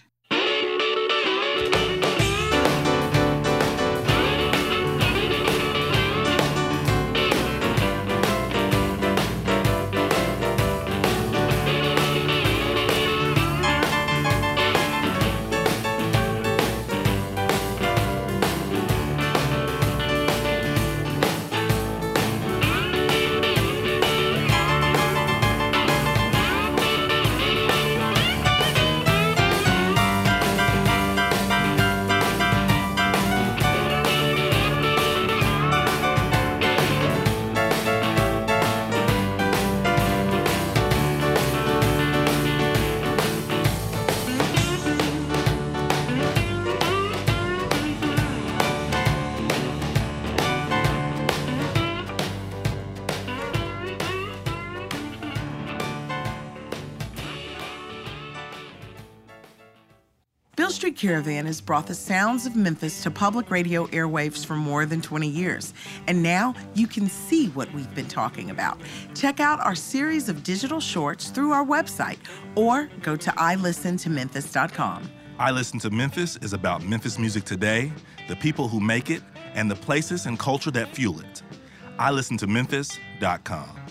Caravan 61.02 61.46
has 61.46 61.60
brought 61.60 61.88
the 61.88 61.96
sounds 61.96 62.46
of 62.46 62.54
Memphis 62.54 63.02
to 63.02 63.10
public 63.10 63.50
radio 63.50 63.88
airwaves 63.88 64.46
for 64.46 64.54
more 64.54 64.86
than 64.86 65.02
20 65.02 65.26
years. 65.26 65.74
And 66.06 66.22
now 66.22 66.54
you 66.74 66.86
can 66.86 67.08
see 67.08 67.48
what 67.48 67.74
we've 67.74 67.92
been 67.92 68.06
talking 68.06 68.50
about. 68.50 68.80
Check 69.12 69.40
out 69.40 69.58
our 69.58 69.74
series 69.74 70.28
of 70.28 70.44
digital 70.44 70.78
shorts 70.78 71.30
through 71.30 71.50
our 71.50 71.64
website 71.64 72.18
or 72.54 72.88
go 73.02 73.16
to 73.16 73.30
ilistentomemphis.com. 73.32 75.10
I 75.40 75.50
Listen 75.50 75.80
to 75.80 75.90
Memphis 75.90 76.36
is 76.36 76.52
about 76.52 76.84
Memphis 76.84 77.18
music 77.18 77.42
today, 77.42 77.92
the 78.28 78.36
people 78.36 78.68
who 78.68 78.78
make 78.78 79.10
it, 79.10 79.24
and 79.54 79.68
the 79.68 79.74
places 79.74 80.26
and 80.26 80.38
culture 80.38 80.70
that 80.70 80.94
fuel 80.94 81.18
it. 81.18 81.42
I 81.98 82.12
listen 82.12 82.36
to 82.36 82.46
Memphis.com. 82.46 83.81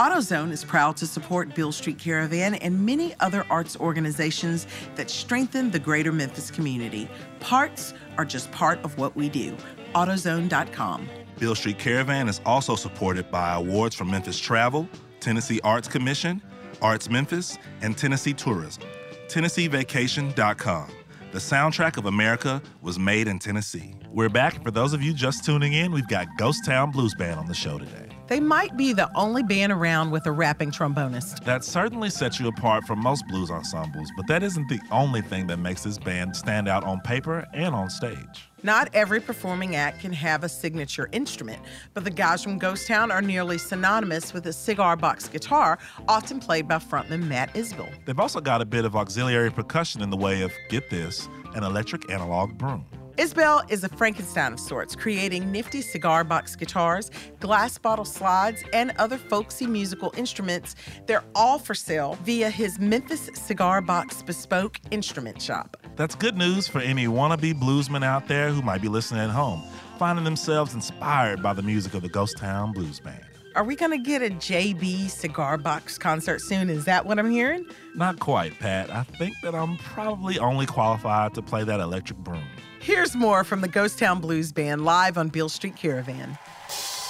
AutoZone 0.00 0.50
is 0.50 0.64
proud 0.64 0.96
to 0.96 1.06
support 1.06 1.54
Beale 1.54 1.72
Street 1.72 1.98
Caravan 1.98 2.54
and 2.54 2.86
many 2.86 3.12
other 3.20 3.44
arts 3.50 3.76
organizations 3.76 4.66
that 4.94 5.10
strengthen 5.10 5.70
the 5.70 5.78
greater 5.78 6.10
Memphis 6.10 6.50
community. 6.50 7.06
Parts 7.38 7.92
are 8.16 8.24
just 8.24 8.50
part 8.50 8.82
of 8.82 8.96
what 8.96 9.14
we 9.14 9.28
do. 9.28 9.54
AutoZone.com. 9.94 11.06
Beale 11.38 11.54
Street 11.54 11.78
Caravan 11.78 12.30
is 12.30 12.40
also 12.46 12.76
supported 12.76 13.30
by 13.30 13.52
awards 13.52 13.94
from 13.94 14.10
Memphis 14.10 14.38
Travel, 14.38 14.88
Tennessee 15.20 15.60
Arts 15.64 15.86
Commission, 15.86 16.40
Arts 16.80 17.10
Memphis, 17.10 17.58
and 17.82 17.94
Tennessee 17.94 18.32
Tourism. 18.32 18.82
TennesseeVacation.com. 19.28 20.90
The 21.32 21.38
soundtrack 21.38 21.98
of 21.98 22.06
America 22.06 22.62
was 22.80 22.98
made 22.98 23.28
in 23.28 23.38
Tennessee. 23.38 23.96
We're 24.08 24.30
back. 24.30 24.62
For 24.62 24.70
those 24.70 24.94
of 24.94 25.02
you 25.02 25.12
just 25.12 25.44
tuning 25.44 25.74
in, 25.74 25.92
we've 25.92 26.08
got 26.08 26.26
Ghost 26.38 26.64
Town 26.64 26.90
Blues 26.90 27.14
Band 27.14 27.38
on 27.38 27.44
the 27.44 27.54
show 27.54 27.76
today. 27.78 28.09
They 28.30 28.38
might 28.38 28.76
be 28.76 28.92
the 28.92 29.10
only 29.16 29.42
band 29.42 29.72
around 29.72 30.12
with 30.12 30.24
a 30.26 30.30
rapping 30.30 30.70
trombonist. 30.70 31.42
That 31.42 31.64
certainly 31.64 32.10
sets 32.10 32.38
you 32.38 32.46
apart 32.46 32.84
from 32.84 33.00
most 33.00 33.26
blues 33.26 33.50
ensembles, 33.50 34.08
but 34.16 34.28
that 34.28 34.44
isn't 34.44 34.68
the 34.68 34.78
only 34.92 35.20
thing 35.20 35.48
that 35.48 35.56
makes 35.56 35.82
this 35.82 35.98
band 35.98 36.36
stand 36.36 36.68
out 36.68 36.84
on 36.84 37.00
paper 37.00 37.44
and 37.52 37.74
on 37.74 37.90
stage. 37.90 38.48
Not 38.62 38.88
every 38.94 39.20
performing 39.20 39.74
act 39.74 39.98
can 39.98 40.12
have 40.12 40.44
a 40.44 40.48
signature 40.48 41.08
instrument, 41.10 41.60
but 41.92 42.04
the 42.04 42.10
guys 42.10 42.40
from 42.44 42.56
Ghost 42.56 42.86
Town 42.86 43.10
are 43.10 43.20
nearly 43.20 43.58
synonymous 43.58 44.32
with 44.32 44.46
a 44.46 44.52
cigar 44.52 44.94
box 44.94 45.26
guitar, 45.28 45.80
often 46.06 46.38
played 46.38 46.68
by 46.68 46.76
frontman 46.76 47.26
Matt 47.26 47.52
Isbell. 47.54 47.92
They've 48.04 48.20
also 48.20 48.40
got 48.40 48.62
a 48.62 48.64
bit 48.64 48.84
of 48.84 48.94
auxiliary 48.94 49.50
percussion 49.50 50.02
in 50.02 50.10
the 50.10 50.16
way 50.16 50.42
of, 50.42 50.52
get 50.68 50.88
this, 50.88 51.28
an 51.56 51.64
electric 51.64 52.08
analog 52.08 52.56
broom. 52.56 52.86
Isbell 53.16 53.70
is 53.70 53.84
a 53.84 53.88
Frankenstein 53.88 54.52
of 54.52 54.60
sorts, 54.60 54.94
creating 54.94 55.50
nifty 55.50 55.82
cigar 55.82 56.24
box 56.24 56.56
guitars, 56.56 57.10
glass 57.40 57.76
bottle 57.76 58.04
slides, 58.04 58.62
and 58.72 58.92
other 58.98 59.18
folksy 59.18 59.66
musical 59.66 60.12
instruments. 60.16 60.74
They're 61.06 61.24
all 61.34 61.58
for 61.58 61.74
sale 61.74 62.16
via 62.24 62.50
his 62.50 62.78
Memphis 62.78 63.28
Cigar 63.34 63.80
Box 63.80 64.22
Bespoke 64.22 64.80
Instrument 64.90 65.42
Shop. 65.42 65.76
That's 65.96 66.14
good 66.14 66.36
news 66.36 66.68
for 66.68 66.80
any 66.80 67.06
wannabe 67.06 67.54
bluesmen 67.54 68.04
out 68.04 68.28
there 68.28 68.50
who 68.50 68.62
might 68.62 68.80
be 68.80 68.88
listening 68.88 69.20
at 69.22 69.30
home, 69.30 69.62
finding 69.98 70.24
themselves 70.24 70.72
inspired 70.74 71.42
by 71.42 71.52
the 71.52 71.62
music 71.62 71.94
of 71.94 72.02
the 72.02 72.08
Ghost 72.08 72.38
Town 72.38 72.72
Blues 72.72 73.00
Band. 73.00 73.24
Are 73.56 73.64
we 73.64 73.74
going 73.74 73.90
to 73.90 73.98
get 73.98 74.22
a 74.22 74.30
JB 74.30 75.10
Cigar 75.10 75.58
Box 75.58 75.98
concert 75.98 76.40
soon? 76.40 76.70
Is 76.70 76.84
that 76.84 77.04
what 77.04 77.18
I'm 77.18 77.30
hearing? 77.30 77.66
Not 77.96 78.20
quite, 78.20 78.56
Pat. 78.60 78.88
I 78.90 79.02
think 79.02 79.34
that 79.42 79.56
I'm 79.56 79.76
probably 79.78 80.38
only 80.38 80.66
qualified 80.66 81.34
to 81.34 81.42
play 81.42 81.64
that 81.64 81.80
electric 81.80 82.20
broom. 82.20 82.44
Here's 82.80 83.14
more 83.14 83.44
from 83.44 83.60
the 83.60 83.68
Ghost 83.68 83.98
Town 83.98 84.20
Blues 84.20 84.52
Band 84.52 84.86
live 84.86 85.18
on 85.18 85.28
Beale 85.28 85.50
Street 85.50 85.76
Caravan. 85.76 86.38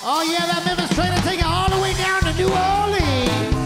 Oh 0.02 0.22
yeah, 0.28 0.44
that 0.46 0.64
Memphis 0.66 0.92
train 0.96 1.12
take 1.22 1.38
it 1.38 1.46
all 1.46 1.70
the 1.70 1.80
way 1.80 1.94
down 1.94 2.22
to 2.22 2.34
New 2.34 2.48
Orleans. 2.48 3.59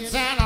Biscuits 0.00 0.14
and 0.14 0.45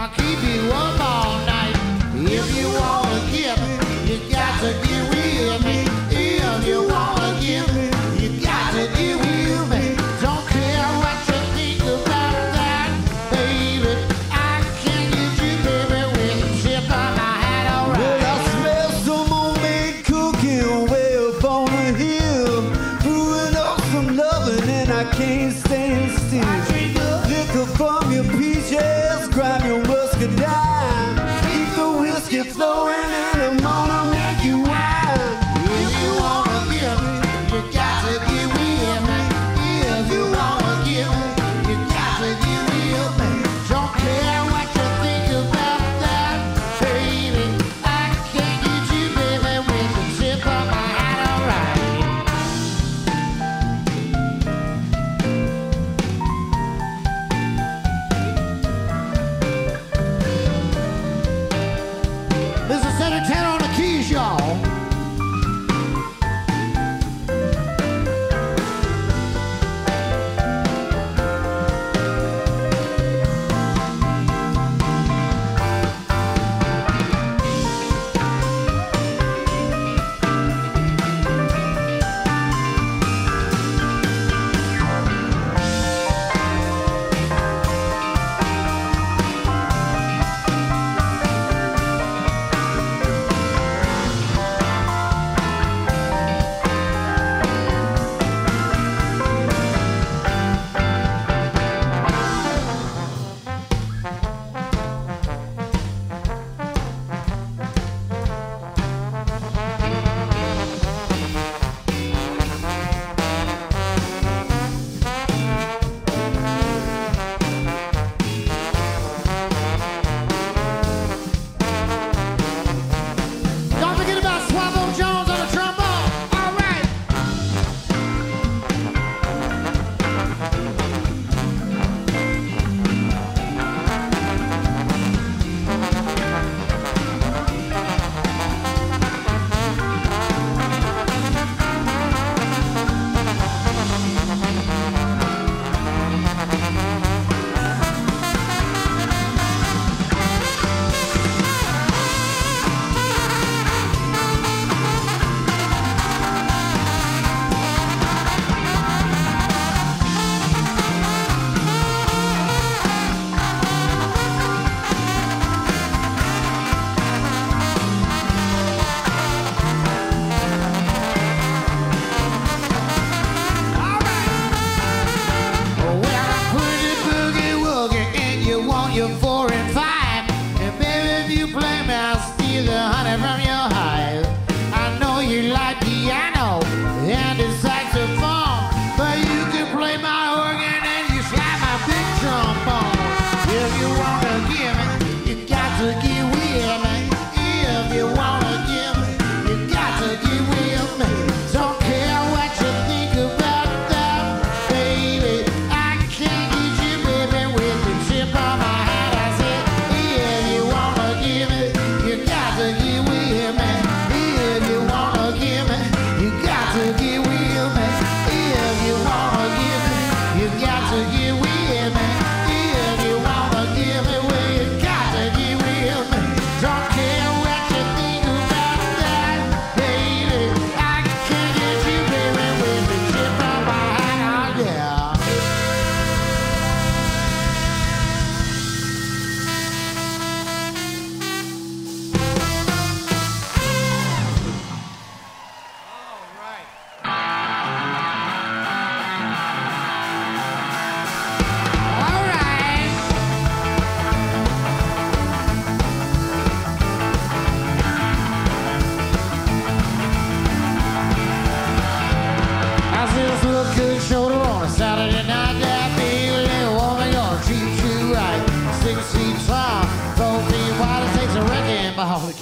He's 32.51 32.57
blowing 32.57 32.97
in 32.97 33.40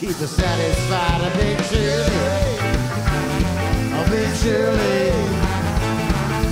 feed 0.08 0.16
the 0.16 0.28
satisfied. 0.28 1.20
A 1.20 1.30
big 1.36 1.58
chili, 1.68 2.56
a 3.92 4.02
big 4.08 4.30
chili. 4.40 5.12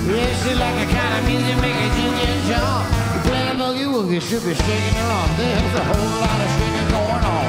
Yeah, 0.07 0.31
she 0.41 0.55
like 0.55 0.77
a 0.85 0.89
kind 0.93 1.13
of 1.19 1.23
music 1.25 1.57
making 1.65 1.93
you 2.05 2.11
get 2.21 2.37
jump. 2.49 2.85
You 3.15 3.21
play 3.29 3.45
a 3.49 3.55
boogie 3.57 3.89
woogie, 3.89 4.21
should 4.21 4.45
be 4.45 4.55
shaking 4.55 4.97
her 5.01 5.11
off. 5.19 5.31
There's 5.37 5.75
a 5.75 5.85
whole 5.91 6.13
lot 6.21 6.39
of 6.45 6.51
shaking 6.57 6.89
going 6.95 7.25
on. 7.37 7.49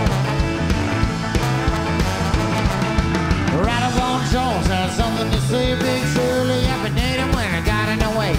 Right 3.59 3.67
Rattle 3.67 3.93
Bone 3.99 4.23
Jones 4.31 4.67
has 4.67 4.95
something 4.95 5.29
to 5.29 5.41
say, 5.51 5.75
Big 5.75 6.03
Shirley. 6.13 6.61
I've 6.71 6.83
been 6.83 6.95
dating 6.95 7.31
when 7.35 7.49
I 7.51 7.61
got 7.65 7.89
in 7.89 7.99
the 7.99 8.11
way. 8.19 8.33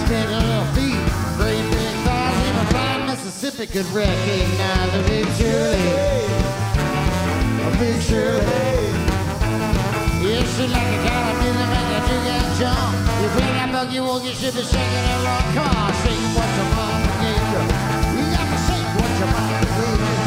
Spit 0.00 0.28
a 0.28 0.40
little 0.48 0.68
feet, 0.76 1.02
great 1.36 1.64
big 1.76 1.94
thighs, 2.06 2.36
even 2.48 2.66
fine 2.72 3.06
Mississippi 3.06 3.66
could 3.66 3.86
recognize 3.92 4.90
a 4.94 5.02
Big 5.08 5.26
Shirley. 5.36 6.51
Yeah, 7.82 7.98
she 10.54 10.66
like 10.68 10.86
a 10.86 10.98
kind 11.02 11.26
of 11.30 11.36
feeling 11.42 11.70
like 11.74 11.90
a 11.90 12.00
jig 12.06 12.46
jump. 12.60 12.94
You 13.20 13.28
bring 13.34 13.52
that 13.58 13.68
milky 13.72 13.98
walk, 13.98 14.22
you 14.22 14.34
should 14.34 14.54
be 14.54 14.62
shaking 14.62 15.06
it 15.10 15.18
wrong. 15.26 15.42
Come 15.50 15.66
on, 15.66 15.90
shake 16.06 16.22
what 16.30 16.46
your 16.54 16.68
mama 16.78 17.10
gave 17.18 17.42
you. 17.50 17.62
You 18.14 18.24
got 18.30 18.46
to 18.46 18.58
shake 18.70 18.86
what 18.94 19.10
your 19.18 19.30
mama 19.34 19.66
gave 19.66 19.98
you. 19.98 20.21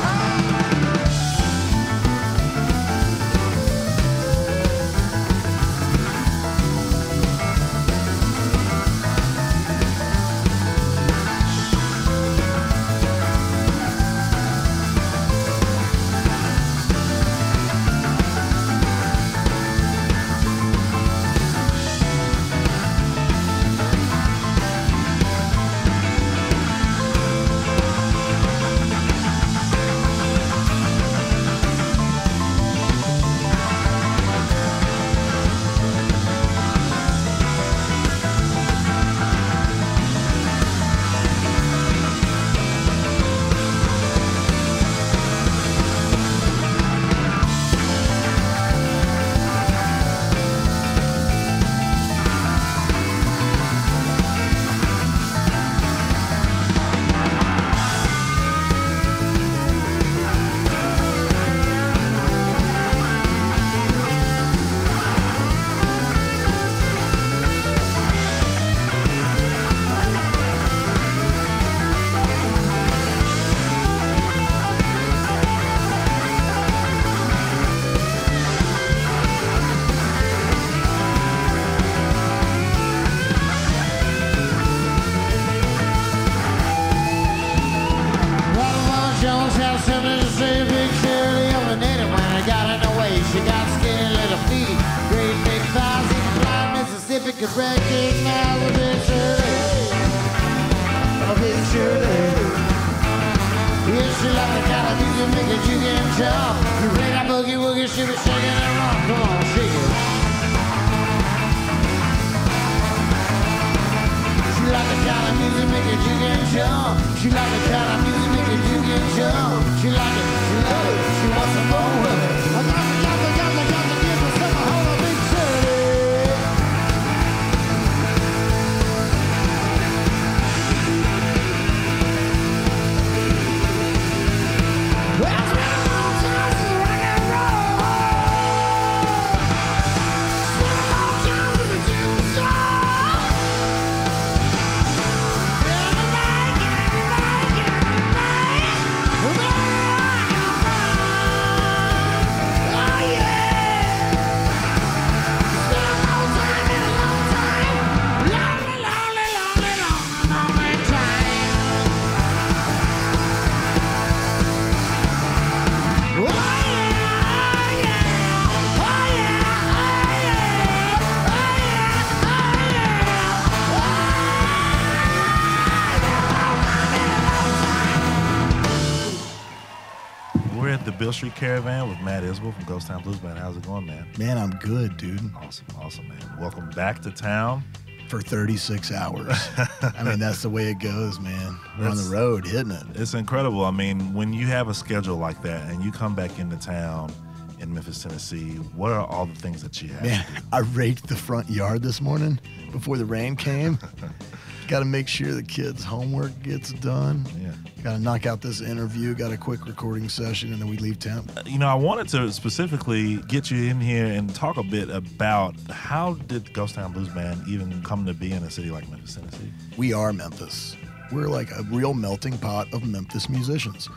Street 181.15 181.35
Caravan 181.35 181.87
with 181.87 181.97
Matt 182.01 182.23
Isbell 182.23 182.53
from 182.53 182.65
Ghost 182.65 182.87
Town 182.87 183.01
Blues 183.01 183.15
Band. 183.19 183.39
How's 183.39 183.55
it 183.55 183.65
going, 183.65 183.85
man? 183.85 184.05
Man, 184.19 184.37
I'm 184.37 184.51
good, 184.57 184.97
dude. 184.97 185.21
Awesome, 185.37 185.65
awesome, 185.79 186.09
man. 186.09 186.19
Welcome 186.37 186.69
back 186.71 187.01
to 187.03 187.11
town. 187.11 187.63
For 188.09 188.21
36 188.21 188.91
hours. 188.91 189.33
I 189.81 190.03
mean, 190.03 190.19
that's 190.19 190.41
the 190.41 190.49
way 190.49 190.69
it 190.69 190.79
goes, 190.79 191.19
man. 191.21 191.57
We're 191.79 191.87
on 191.87 191.95
the 191.95 192.09
road 192.11 192.45
hitting 192.45 192.71
it. 192.71 192.83
It's 192.95 193.13
incredible. 193.13 193.63
I 193.63 193.71
mean, 193.71 194.13
when 194.13 194.33
you 194.33 194.45
have 194.47 194.67
a 194.67 194.73
schedule 194.73 195.15
like 195.15 195.41
that 195.43 195.71
and 195.71 195.81
you 195.83 195.91
come 195.91 196.15
back 196.15 196.37
into 196.37 196.57
town 196.57 197.13
in 197.59 197.73
Memphis, 197.73 198.03
Tennessee, 198.03 198.55
what 198.75 198.91
are 198.91 199.07
all 199.07 199.25
the 199.25 199.35
things 199.35 199.63
that 199.63 199.81
you 199.81 199.87
have? 199.93 200.03
Man, 200.03 200.25
I 200.51 200.59
raked 200.59 201.07
the 201.07 201.15
front 201.15 201.49
yard 201.49 201.81
this 201.81 202.01
morning 202.01 202.41
before 202.73 202.97
the 202.97 203.05
rain 203.05 203.37
came. 203.37 203.79
Got 204.67 204.79
to 204.79 204.85
make 204.85 205.07
sure 205.07 205.31
the 205.33 205.43
kids' 205.43 205.83
homework 205.83 206.31
gets 206.43 206.73
done. 206.73 207.25
Yeah. 207.41 207.53
Got 207.85 207.97
to 207.97 207.99
knock 207.99 208.25
out 208.25 208.41
this 208.41 208.61
interview. 208.61 209.13
Got 209.13 209.31
a 209.31 209.37
quick 209.37 209.67
recording 209.67 210.09
session, 210.09 210.51
and 210.51 210.59
then 210.59 210.67
we 210.67 210.77
leave 210.77 210.97
town. 210.97 211.23
Uh, 211.37 211.43
you 211.45 211.59
know, 211.59 211.67
I 211.67 211.75
wanted 211.75 212.07
to 212.09 212.31
specifically 212.31 213.17
get 213.17 213.51
you 213.51 213.69
in 213.69 213.79
here 213.79 214.07
and 214.07 214.33
talk 214.33 214.57
a 214.57 214.63
bit 214.63 214.89
about 214.89 215.53
how 215.69 216.15
did 216.15 216.51
Ghost 216.51 216.73
Town 216.73 216.93
Blues 216.93 217.09
Band 217.09 217.47
even 217.47 217.83
come 217.83 218.03
to 218.07 218.13
be 218.15 218.31
in 218.31 218.41
a 218.41 218.49
city 218.49 218.71
like 218.71 218.89
Memphis, 218.89 219.13
Tennessee? 219.13 219.51
We 219.77 219.93
are 219.93 220.11
Memphis. 220.11 220.75
We're 221.11 221.27
like 221.27 221.51
a 221.51 221.61
real 221.69 221.93
melting 221.93 222.39
pot 222.39 222.73
of 222.73 222.87
Memphis 222.87 223.29
musicians. 223.29 223.87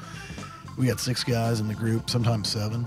We 0.77 0.87
got 0.87 1.01
six 1.01 1.25
guys 1.25 1.59
in 1.61 1.67
the 1.67 1.75
group, 1.75 2.11
sometimes 2.11 2.51
seven, 2.51 2.87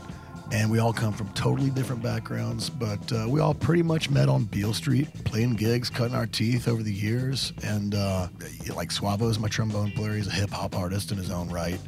and 0.51 0.69
we 0.69 0.79
all 0.79 0.91
come 0.91 1.13
from 1.13 1.29
totally 1.29 1.69
different 1.69 2.03
backgrounds, 2.03 2.69
but 2.69 3.11
uh, 3.13 3.25
we 3.27 3.39
all 3.39 3.53
pretty 3.53 3.83
much 3.83 4.09
met 4.09 4.27
on 4.27 4.43
Beale 4.45 4.73
Street, 4.73 5.07
playing 5.23 5.55
gigs, 5.55 5.89
cutting 5.89 6.15
our 6.15 6.27
teeth 6.27 6.67
over 6.67 6.83
the 6.83 6.93
years. 6.93 7.53
And 7.63 7.95
uh, 7.95 8.27
like 8.75 8.89
Suavo's 8.89 9.39
my 9.39 9.47
trombone 9.47 9.91
player, 9.91 10.13
he's 10.13 10.27
a 10.27 10.31
hip 10.31 10.49
hop 10.49 10.75
artist 10.75 11.11
in 11.11 11.17
his 11.17 11.31
own 11.31 11.49
right. 11.49 11.79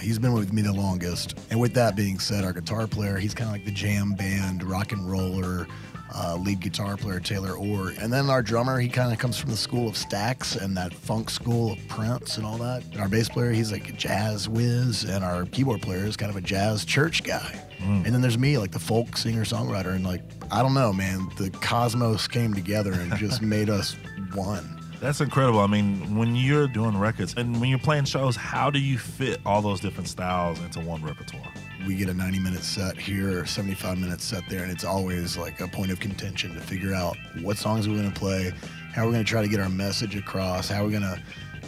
He's 0.00 0.18
been 0.18 0.32
with 0.32 0.52
me 0.52 0.62
the 0.62 0.72
longest. 0.72 1.38
And 1.50 1.60
with 1.60 1.74
that 1.74 1.96
being 1.96 2.18
said, 2.18 2.44
our 2.44 2.52
guitar 2.52 2.86
player, 2.86 3.16
he's 3.16 3.34
kind 3.34 3.48
of 3.48 3.52
like 3.52 3.64
the 3.64 3.72
jam 3.72 4.12
band, 4.12 4.62
rock 4.62 4.92
and 4.92 5.10
roller, 5.10 5.66
uh, 6.14 6.36
lead 6.36 6.60
guitar 6.60 6.96
player 6.96 7.20
Taylor 7.20 7.52
Orr. 7.52 7.92
And 7.98 8.12
then 8.12 8.28
our 8.28 8.42
drummer, 8.42 8.78
he 8.78 8.88
kind 8.88 9.12
of 9.12 9.18
comes 9.18 9.38
from 9.38 9.50
the 9.50 9.56
school 9.56 9.88
of 9.88 9.94
Stax 9.94 10.60
and 10.60 10.76
that 10.76 10.92
funk 10.92 11.30
school 11.30 11.72
of 11.72 11.88
Prince 11.88 12.36
and 12.36 12.44
all 12.44 12.58
that. 12.58 12.84
And 12.92 13.00
our 13.00 13.08
bass 13.08 13.28
player, 13.28 13.52
he's 13.52 13.72
like 13.72 13.88
a 13.88 13.92
jazz 13.92 14.48
whiz. 14.48 15.04
And 15.04 15.24
our 15.24 15.46
keyboard 15.46 15.80
player 15.80 16.04
is 16.04 16.16
kind 16.16 16.30
of 16.30 16.36
a 16.36 16.42
jazz 16.42 16.84
church 16.84 17.22
guy. 17.22 17.60
Mm. 17.82 18.04
And 18.04 18.14
then 18.14 18.20
there's 18.20 18.38
me, 18.38 18.58
like 18.58 18.70
the 18.70 18.78
folk 18.78 19.16
singer 19.16 19.44
songwriter. 19.44 19.94
And 19.94 20.04
like, 20.04 20.22
I 20.50 20.62
don't 20.62 20.74
know, 20.74 20.92
man, 20.92 21.28
the 21.36 21.50
cosmos 21.50 22.28
came 22.28 22.54
together 22.54 22.92
and 22.92 23.14
just 23.16 23.42
made 23.42 23.68
us 23.70 23.96
one. 24.34 24.78
That's 25.00 25.20
incredible. 25.20 25.58
I 25.60 25.66
mean, 25.66 26.16
when 26.16 26.36
you're 26.36 26.68
doing 26.68 26.96
records 26.96 27.34
and 27.36 27.60
when 27.60 27.68
you're 27.70 27.78
playing 27.80 28.04
shows, 28.04 28.36
how 28.36 28.70
do 28.70 28.78
you 28.78 28.98
fit 28.98 29.40
all 29.44 29.60
those 29.60 29.80
different 29.80 30.08
styles 30.08 30.60
into 30.60 30.80
one 30.80 31.02
repertoire? 31.02 31.52
we 31.86 31.94
get 31.96 32.08
a 32.08 32.14
90 32.14 32.38
minute 32.38 32.62
set 32.62 32.96
here 32.96 33.40
or 33.40 33.46
75 33.46 33.98
minute 33.98 34.20
set 34.20 34.42
there 34.48 34.62
and 34.62 34.70
it's 34.70 34.84
always 34.84 35.36
like 35.36 35.60
a 35.60 35.68
point 35.68 35.90
of 35.90 36.00
contention 36.00 36.54
to 36.54 36.60
figure 36.60 36.94
out 36.94 37.16
what 37.40 37.56
songs 37.56 37.88
we're 37.88 37.96
going 37.96 38.10
to 38.10 38.18
play 38.18 38.52
how 38.92 39.04
we're 39.04 39.12
going 39.12 39.24
to 39.24 39.28
try 39.28 39.42
to 39.42 39.48
get 39.48 39.60
our 39.60 39.68
message 39.68 40.16
across 40.16 40.68
how 40.68 40.84
we're 40.84 40.90
going 40.90 41.02
to 41.02 41.20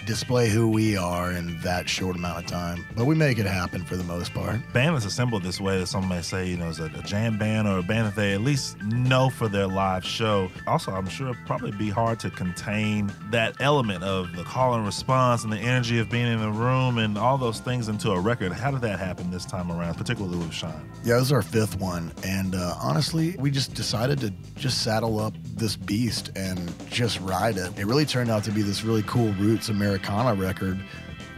display 0.07 0.49
who 0.49 0.69
we 0.69 0.97
are 0.97 1.33
in 1.33 1.59
that 1.61 1.89
short 1.89 2.17
amount 2.17 2.39
of 2.39 2.47
time 2.47 2.85
but 2.97 3.05
we 3.05 3.15
make 3.15 3.39
it 3.39 3.47
happen 3.47 3.85
for 3.85 3.97
the 3.97 4.05
most 4.05 4.33
part 4.33 4.61
Band 4.73 4.97
is 4.97 5.05
assembled 5.05 5.43
this 5.43 5.61
way 5.61 5.79
that 5.79 5.87
some 5.87 6.09
may 6.09 6.21
say, 6.21 6.49
you 6.49 6.57
know, 6.57 6.69
is 6.69 6.81
a, 6.81 6.87
a 6.87 7.03
jam 7.03 7.39
band 7.39 7.69
or 7.69 7.79
a 7.79 7.83
band 7.83 8.09
that 8.09 8.17
they 8.17 8.35
at 8.35 8.41
least 8.41 8.81
know 8.83 9.31
for 9.31 9.49
their 9.49 9.67
live 9.67 10.05
show. 10.05 10.51
Also, 10.67 10.93
I'm 10.93 11.09
sure 11.09 11.31
it'd 11.31 11.47
probably 11.47 11.71
be 11.73 11.91
hard 11.91 12.19
to 12.21 12.31
contain 12.31 13.13
that 13.31 13.55
element 13.61 14.03
of 14.03 14.35
the 14.35 14.43
call 14.45 14.75
and 14.75 14.85
response 14.85 15.45
and 15.45 15.53
the 15.53 15.59
energy 15.59 15.99
of 15.99 16.11
being 16.11 16.27
in 16.27 16.41
the 16.41 16.51
room 16.51 16.99
and 16.99 17.17
all 17.17 17.39
those 17.39 17.61
things 17.61 17.89
into 17.89 18.11
a 18.11 18.21
record. 18.21 18.53
How 18.53 18.71
did 18.71 18.81
that 18.81 18.99
happen 18.99 19.31
this 19.31 19.45
time 19.45 19.71
around, 19.71 19.95
particularly 19.95 20.39
with 20.39 20.53
Sean? 20.53 20.91
yeah 21.05 21.17
this 21.17 21.25
is 21.25 21.33
our 21.33 21.43
fifth 21.43 21.79
one 21.79 22.11
and 22.25 22.55
uh, 22.55 22.75
honestly 22.81 23.37
we 23.39 23.51
just 23.51 23.75
decided 23.75 24.19
to 24.19 24.33
just 24.57 24.83
saddle 24.83 25.21
up 25.21 25.35
this 25.55 25.77
beast 25.77 26.31
and 26.35 26.73
just 26.89 27.21
ride 27.21 27.59
it 27.59 27.79
it 27.79 27.85
really 27.85 28.07
turned 28.07 28.31
out 28.31 28.43
to 28.43 28.51
be 28.51 28.63
this 28.63 28.85
really 28.85 29.03
cool 29.03 29.31
roots 29.35 29.69
americana 29.95 30.35
record 30.35 30.79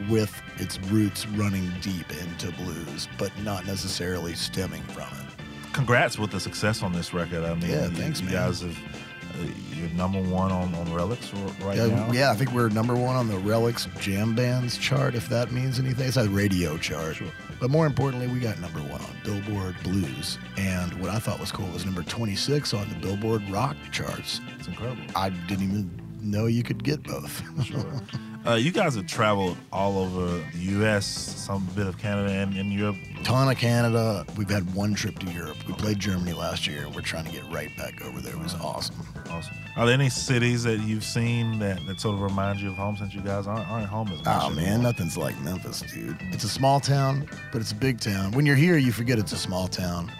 with 0.09 0.41
its 0.57 0.79
roots 0.85 1.27
running 1.29 1.71
deep 1.81 2.11
into 2.23 2.51
blues 2.53 3.09
but 3.19 3.31
not 3.43 3.67
necessarily 3.67 4.35
stemming 4.35 4.83
from 4.85 5.09
it 5.19 5.33
Congrats 5.73 6.19
with 6.19 6.31
the 6.31 6.41
success 6.41 6.83
on 6.83 6.95
this 6.95 7.13
record. 7.13 7.45
I 7.45 7.53
mean, 7.55 7.69
Yeah, 7.71 7.89
you, 7.89 7.91
thanks, 7.97 8.21
you 8.21 8.27
man. 8.29 8.35
guys 8.35 8.63
have, 8.63 8.79
uh, 8.79 9.45
you're 9.75 9.91
number 9.91 10.23
one 10.23 10.51
on, 10.51 10.75
on 10.75 10.87
Relix 10.87 11.35
right 11.63 11.77
yeah, 11.77 11.87
now. 11.89 12.11
yeah, 12.13 12.31
I 12.31 12.35
think 12.35 12.53
we're 12.53 12.71
number 12.71 12.95
one 12.95 13.15
on 13.15 13.29
the 13.29 13.35
Relix 13.35 13.87
Jam 14.01 14.35
Bands 14.35 14.79
chart, 14.79 15.15
if 15.15 15.29
that 15.29 15.53
means 15.53 15.79
anything. 15.79 16.09
It's 16.09 16.17
a 16.17 16.31
radio 16.31 16.79
chart. 16.79 17.17
Sure. 17.17 17.29
But 17.61 17.69
more 17.69 17.85
importantly, 17.85 18.27
we 18.27 18.39
got 18.39 18.59
number 18.59 18.79
one 18.79 19.03
on 19.03 19.17
Billboard 19.23 19.77
Blues. 19.83 20.39
And 20.57 20.99
what 20.99 21.11
I 21.11 21.19
thought 21.19 21.39
was 21.41 21.53
cool 21.53 21.69
was 21.69 21.85
number 21.85 22.03
26 22.05 22.73
on 22.73 22.89
the 22.89 22.95
Billboard 22.95 23.47
Rock 23.51 23.77
charts. 23.93 24.41
It's 24.59 24.69
incredible. 24.69 25.03
I 25.15 25.29
didn't 25.29 25.65
even 25.65 25.91
know 26.23 26.47
you 26.47 26.63
could 26.63 26.83
get 26.83 27.03
both. 27.03 27.43
Uh, 28.47 28.55
you 28.55 28.71
guys 28.71 28.95
have 28.95 29.09
traveled 29.09 29.57
all 29.73 29.99
over 29.99 30.39
the 30.53 30.59
U.S., 30.59 31.05
some 31.05 31.67
bit 31.75 31.89
of 31.89 31.99
Canada, 31.99 32.33
and, 32.33 32.57
and 32.57 32.73
Europe. 32.73 32.97
Ton 33.25 33.49
of 33.49 33.57
Canada. 33.57 34.25
We've 34.37 34.49
had 34.49 34.73
one 34.73 34.95
trip 34.95 35.19
to 35.19 35.27
Europe. 35.33 35.57
We 35.67 35.75
played 35.75 35.99
Germany 35.99 36.33
last 36.33 36.65
year. 36.65 36.89
We're 36.95 37.01
trying 37.01 37.25
to 37.25 37.33
get 37.33 37.43
right 37.51 37.77
back 37.77 38.01
over 38.05 38.21
there. 38.21 38.35
It 38.35 38.39
was 38.39 38.55
awesome. 38.55 38.95
Awesome. 39.29 39.57
Are 39.77 39.85
there 39.85 39.95
any 39.95 40.09
cities 40.09 40.63
that 40.63 40.79
you've 40.79 41.03
seen 41.03 41.59
that, 41.59 41.85
that 41.89 42.01
sort 42.01 42.15
of 42.15 42.21
remind 42.21 42.61
you 42.61 42.69
of 42.69 42.77
home 42.77 42.97
since 42.97 43.15
you 43.15 43.21
guys 43.21 43.49
aren't, 43.49 43.69
aren't 43.69 43.89
home 43.89 44.09
as 44.13 44.25
much? 44.25 44.43
Oh 44.43 44.51
man, 44.51 44.65
anymore? 44.65 44.83
nothing's 44.85 45.17
like 45.17 45.37
Memphis, 45.41 45.81
dude. 45.81 46.17
It's 46.31 46.45
a 46.45 46.49
small 46.49 46.79
town, 46.79 47.29
but 47.53 47.61
it's 47.61 47.73
a 47.73 47.77
big 47.77 47.99
town. 47.99 48.31
When 48.31 48.47
you're 48.47 48.55
here, 48.55 48.77
you 48.77 48.93
forget 48.93 49.19
it's 49.19 49.33
a 49.33 49.39
small 49.39 49.67
town. 49.67 50.13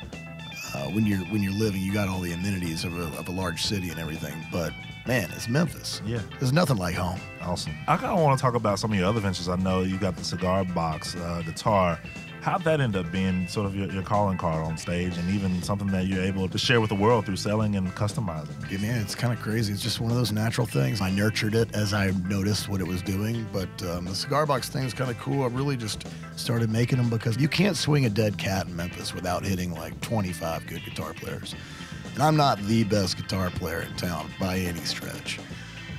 Uh, 0.75 0.87
when 0.89 1.07
you're 1.07 1.21
when 1.27 1.43
you're 1.43 1.53
living, 1.53 1.81
you 1.81 1.93
got 1.93 2.09
all 2.09 2.21
the 2.21 2.33
amenities 2.33 2.85
of 2.85 2.99
a, 2.99 3.05
of 3.19 3.29
a 3.29 3.33
large 3.33 3.63
city 3.63 3.89
and 3.91 4.01
everything. 4.01 4.35
But 4.51 4.73
man, 5.07 5.31
it's 5.35 5.49
Memphis. 5.49 6.03
Yeah. 6.05 6.21
There's 6.39 6.53
nothing 6.53 6.77
like 6.77 6.95
home. 6.95 7.21
Awesome. 7.41 7.73
I 7.87 7.97
kind 7.97 8.17
of 8.17 8.23
want 8.23 8.39
to 8.39 8.43
talk 8.43 8.55
about 8.55 8.79
some 8.79 8.93
of 8.93 8.99
your 8.99 9.09
other 9.09 9.21
ventures. 9.21 9.49
I 9.49 9.57
know 9.57 9.83
you 9.83 9.99
got 9.99 10.17
the 10.17 10.25
cigar 10.25 10.65
box 10.65 11.15
uh, 11.17 11.43
guitar. 11.45 11.99
How'd 12.41 12.63
that 12.63 12.81
end 12.81 12.95
up 12.95 13.11
being 13.11 13.49
sort 13.49 13.67
of 13.67 13.75
your, 13.75 13.91
your 13.91 14.05
calling 14.05 14.39
card 14.39 14.65
on 14.65 14.79
stage 14.79 15.17
and 15.19 15.29
even 15.31 15.61
something 15.65 15.89
that 15.89 16.07
you're 16.07 16.23
able 16.23 16.49
to 16.49 16.59
share 16.59 16.81
with 16.81 16.91
the 16.91 16.95
world 16.95 17.27
through 17.27 17.37
selling 17.37 17.75
and 17.75 17.89
customizing? 17.97 18.71
Yeah, 18.71 18.79
man, 18.79 19.01
it's 19.01 19.17
kind 19.17 19.33
of 19.33 19.41
crazy. 19.41 19.73
It's 19.73 19.83
just 19.83 20.01
one 20.01 20.13
of 20.13 20.17
those 20.17 20.31
natural 20.31 20.65
things. 20.65 21.01
I 21.01 21.11
nurtured 21.11 21.57
it 21.57 21.75
as 21.75 21.93
I 21.93 22.13
noticed 22.29 22.69
what 22.69 22.81
it 22.81 22.87
was 22.87 23.03
doing. 23.03 23.49
But 23.53 23.69
um, 23.83 24.05
the 24.05 24.15
cigar 24.15 24.47
box 24.47 24.69
thing 24.69 24.85
is 24.85 24.95
kind 24.95 25.11
of 25.11 25.19
cool. 25.19 25.43
I 25.43 25.49
really 25.49 25.77
just 25.77 26.07
started 26.37 26.71
making 26.71 26.99
them 26.99 27.11
because 27.11 27.37
you 27.37 27.49
can't 27.49 27.77
swing 27.77 28.07
a 28.07 28.11
dead 28.11 28.39
cat 28.39 28.69
in 28.69 28.77
Memphis 28.77 29.13
without 29.13 29.45
hitting 29.45 29.73
like 29.75 30.01
25 30.01 30.69
good 30.69 30.85
guitar 30.85 31.15
players. 31.15 31.57
And 32.17 32.23
I'm 32.23 32.35
not 32.35 32.59
the 32.63 32.83
best 32.85 33.19
guitar 33.19 33.51
player 33.51 33.83
in 33.83 33.95
town 33.97 34.31
by 34.41 34.57
any 34.57 34.81
stretch, 34.81 35.39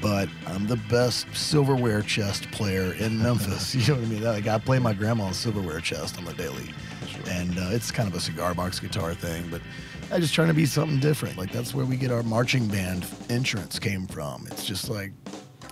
but 0.02 0.28
I'm 0.48 0.66
the 0.66 0.78
best 0.90 1.28
silverware 1.32 2.02
chest 2.02 2.50
player 2.50 2.94
in 2.94 3.20
Memphis. 3.22 3.76
you 3.76 3.94
know 3.94 4.00
what 4.00 4.08
I 4.08 4.10
mean? 4.10 4.24
Like 4.24 4.48
I 4.48 4.58
play 4.58 4.80
my 4.80 4.94
grandma's 4.94 5.38
silverware 5.38 5.80
chest 5.80 6.18
on 6.18 6.26
the 6.26 6.34
daily, 6.34 6.70
and 7.30 7.60
uh, 7.60 7.70
it's 7.70 7.92
kind 7.92 8.10
of 8.10 8.16
a 8.16 8.20
cigar 8.20 8.56
box 8.56 8.80
guitar 8.80 9.14
thing, 9.14 9.48
but. 9.52 9.62
I 10.10 10.22
just 10.22 10.34
trying 10.34 10.48
to 10.48 10.54
be 10.54 10.66
something 10.66 11.02
different. 11.02 11.38
Like 11.38 11.52
that's 11.52 11.74
where 11.76 11.86
we 11.86 11.98
get 11.98 12.12
our 12.12 12.24
marching 12.24 12.66
band 12.70 13.06
entrance 13.30 13.78
came 13.78 14.08
from. 14.08 14.48
It's 14.50 14.66
just 14.66 14.90
like 14.90 15.12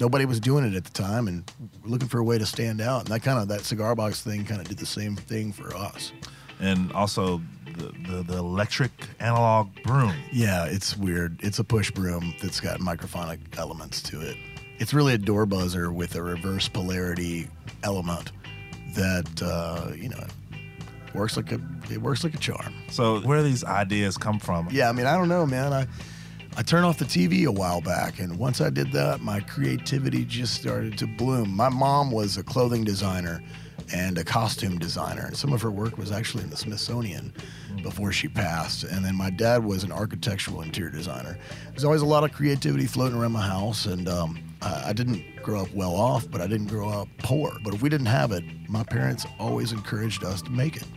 nobody 0.01 0.25
was 0.25 0.41
doing 0.41 0.65
it 0.65 0.75
at 0.75 0.83
the 0.83 0.91
time, 0.91 1.29
and 1.29 1.49
looking 1.85 2.09
for 2.09 2.19
a 2.19 2.23
way 2.23 2.37
to 2.37 2.45
stand 2.45 2.81
out. 2.81 3.03
And 3.05 3.07
that 3.07 3.23
kind 3.23 3.39
of 3.39 3.47
that 3.47 3.61
cigar 3.61 3.95
box 3.95 4.21
thing 4.21 4.43
kind 4.43 4.59
of 4.59 4.67
did 4.67 4.77
the 4.77 4.85
same 4.85 5.15
thing 5.15 5.53
for 5.53 5.73
us. 5.73 6.11
And 6.59 6.91
also 6.91 7.41
the, 7.77 7.93
the, 8.09 8.23
the 8.23 8.37
electric 8.37 8.91
analog 9.19 9.69
broom. 9.83 10.13
Yeah, 10.31 10.65
it's 10.65 10.97
weird. 10.97 11.39
It's 11.43 11.59
a 11.59 11.63
push 11.63 11.91
broom 11.91 12.33
that's 12.41 12.59
got 12.59 12.79
microphonic 12.79 13.39
elements 13.57 14.01
to 14.03 14.21
it. 14.21 14.37
It's 14.77 14.93
really 14.93 15.13
a 15.13 15.17
door 15.17 15.45
buzzer 15.45 15.91
with 15.91 16.15
a 16.15 16.21
reverse 16.21 16.67
polarity 16.67 17.47
element 17.83 18.31
that 18.95 19.41
uh, 19.41 19.93
you 19.95 20.09
know 20.09 20.23
works 21.13 21.37
like 21.37 21.51
a 21.51 21.59
it 21.89 22.01
works 22.01 22.23
like 22.23 22.33
a 22.33 22.39
charm. 22.39 22.73
So 22.89 23.21
where 23.21 23.37
do 23.39 23.43
these 23.43 23.63
ideas 23.63 24.17
come 24.17 24.39
from? 24.39 24.67
Yeah, 24.71 24.89
I 24.89 24.91
mean, 24.91 25.05
I 25.05 25.17
don't 25.17 25.29
know, 25.29 25.45
man. 25.45 25.73
I 25.73 25.87
I 26.57 26.61
turned 26.61 26.85
off 26.85 26.97
the 26.97 27.05
TV 27.05 27.45
a 27.45 27.51
while 27.51 27.81
back, 27.81 28.19
and 28.19 28.37
once 28.39 28.61
I 28.61 28.69
did 28.69 28.91
that, 28.93 29.21
my 29.21 29.41
creativity 29.41 30.23
just 30.23 30.55
started 30.55 30.97
to 30.99 31.07
bloom. 31.07 31.53
My 31.53 31.69
mom 31.69 32.11
was 32.11 32.37
a 32.37 32.43
clothing 32.43 32.85
designer 32.85 33.41
and 33.93 34.17
a 34.17 34.23
costume 34.23 34.77
designer, 34.77 35.25
and 35.25 35.35
some 35.35 35.51
of 35.51 35.61
her 35.61 35.71
work 35.71 35.97
was 35.97 36.11
actually 36.11 36.43
in 36.43 36.49
the 36.49 36.57
Smithsonian 36.57 37.33
before 37.83 38.11
she 38.11 38.27
passed. 38.27 38.83
And 38.83 39.03
then 39.03 39.15
my 39.15 39.29
dad 39.29 39.63
was 39.63 39.83
an 39.83 39.91
architectural 39.91 40.61
interior 40.61 40.91
designer. 40.91 41.37
There's 41.71 41.83
always 41.83 42.01
a 42.01 42.05
lot 42.05 42.23
of 42.23 42.31
creativity 42.31 42.85
floating 42.85 43.17
around 43.17 43.33
my 43.33 43.45
house, 43.45 43.85
and 43.85 44.07
um, 44.07 44.39
I, 44.61 44.89
I 44.89 44.93
didn't 44.93 45.23
grow 45.43 45.61
up 45.61 45.73
well 45.73 45.95
off, 45.95 46.29
but 46.29 46.41
I 46.41 46.47
didn't 46.47 46.67
grow 46.67 46.89
up 46.89 47.07
poor. 47.19 47.51
But 47.63 47.73
if 47.73 47.81
we 47.81 47.89
didn't 47.89 48.07
have 48.07 48.31
it, 48.31 48.43
my 48.67 48.83
parents 48.83 49.25
always 49.39 49.71
encouraged 49.71 50.23
us 50.23 50.41
to 50.43 50.49
make 50.49 50.77
it. 50.77 50.87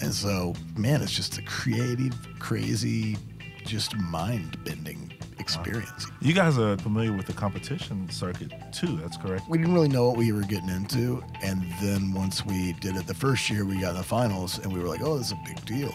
And 0.00 0.12
so, 0.12 0.54
man, 0.76 1.02
it's 1.02 1.12
just 1.12 1.38
a 1.38 1.42
creative, 1.42 2.14
crazy, 2.38 3.16
just 3.64 3.96
mind 3.96 4.62
bending 4.64 5.13
experience. 5.44 6.06
You 6.22 6.32
guys 6.32 6.58
are 6.58 6.78
familiar 6.78 7.12
with 7.12 7.26
the 7.26 7.34
competition 7.34 8.08
circuit 8.08 8.50
too, 8.72 8.96
that's 8.96 9.18
correct? 9.18 9.46
We 9.46 9.58
didn't 9.58 9.74
really 9.74 9.88
know 9.88 10.08
what 10.08 10.16
we 10.16 10.32
were 10.32 10.40
getting 10.40 10.70
into. 10.70 11.22
And 11.42 11.62
then 11.82 12.14
once 12.14 12.46
we 12.46 12.72
did 12.80 12.96
it 12.96 13.06
the 13.06 13.14
first 13.14 13.50
year, 13.50 13.66
we 13.66 13.78
got 13.78 13.90
in 13.90 13.96
the 13.96 14.02
finals 14.02 14.58
and 14.58 14.72
we 14.72 14.80
were 14.80 14.88
like, 14.88 15.02
oh, 15.02 15.18
this 15.18 15.26
is 15.26 15.32
a 15.32 15.42
big 15.44 15.62
deal. 15.66 15.92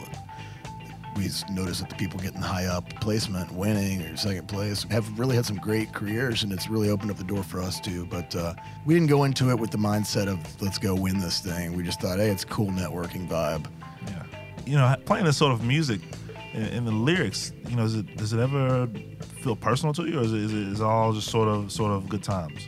We 1.18 1.30
noticed 1.52 1.82
that 1.82 1.90
the 1.90 1.96
people 1.96 2.20
getting 2.20 2.42
high 2.42 2.68
up 2.68 2.88
placement, 3.02 3.52
winning 3.52 4.04
or 4.04 4.16
second 4.16 4.48
place, 4.48 4.84
have 4.92 5.18
really 5.18 5.36
had 5.36 5.46
some 5.48 5.58
great 5.58 5.92
careers, 5.94 6.44
and 6.44 6.54
it's 6.54 6.70
really 6.70 6.90
opened 6.92 7.10
up 7.10 7.18
the 7.18 7.24
door 7.24 7.44
for 7.44 7.60
us 7.60 7.80
too. 7.80 8.06
But 8.06 8.34
uh, 8.36 8.54
we 8.86 8.94
didn't 8.94 9.10
go 9.10 9.24
into 9.24 9.50
it 9.50 9.60
with 9.60 9.72
the 9.72 9.80
mindset 9.80 10.28
of 10.28 10.40
let's 10.62 10.78
go 10.78 10.94
win 10.94 11.20
this 11.20 11.40
thing. 11.40 11.76
We 11.76 11.82
just 11.84 12.00
thought, 12.00 12.20
hey, 12.20 12.30
it's 12.30 12.46
cool 12.46 12.68
networking 12.68 13.28
vibe. 13.28 13.66
Yeah. 14.06 14.24
You 14.66 14.78
know, 14.78 14.96
playing 15.06 15.26
this 15.26 15.36
sort 15.36 15.52
of 15.52 15.64
music 15.64 16.00
in, 16.54 16.86
the 16.86 16.92
lyrics, 16.92 17.52
you 17.68 17.76
know, 17.76 17.84
is 17.84 17.96
it, 17.96 18.18
does 18.18 18.34
it 18.34 18.40
ever 18.40 18.88
feel 19.40 19.56
personal 19.56 19.94
to 19.94 20.06
you, 20.06 20.20
or 20.20 20.24
is 20.24 20.34
it, 20.34 20.40
is 20.40 20.54
it 20.54 20.68
is 20.68 20.80
it 20.82 20.84
all 20.84 21.14
just 21.14 21.30
sort 21.30 21.48
of 21.48 21.72
sort 21.72 21.92
of 21.92 22.10
good 22.10 22.24
times? 22.24 22.68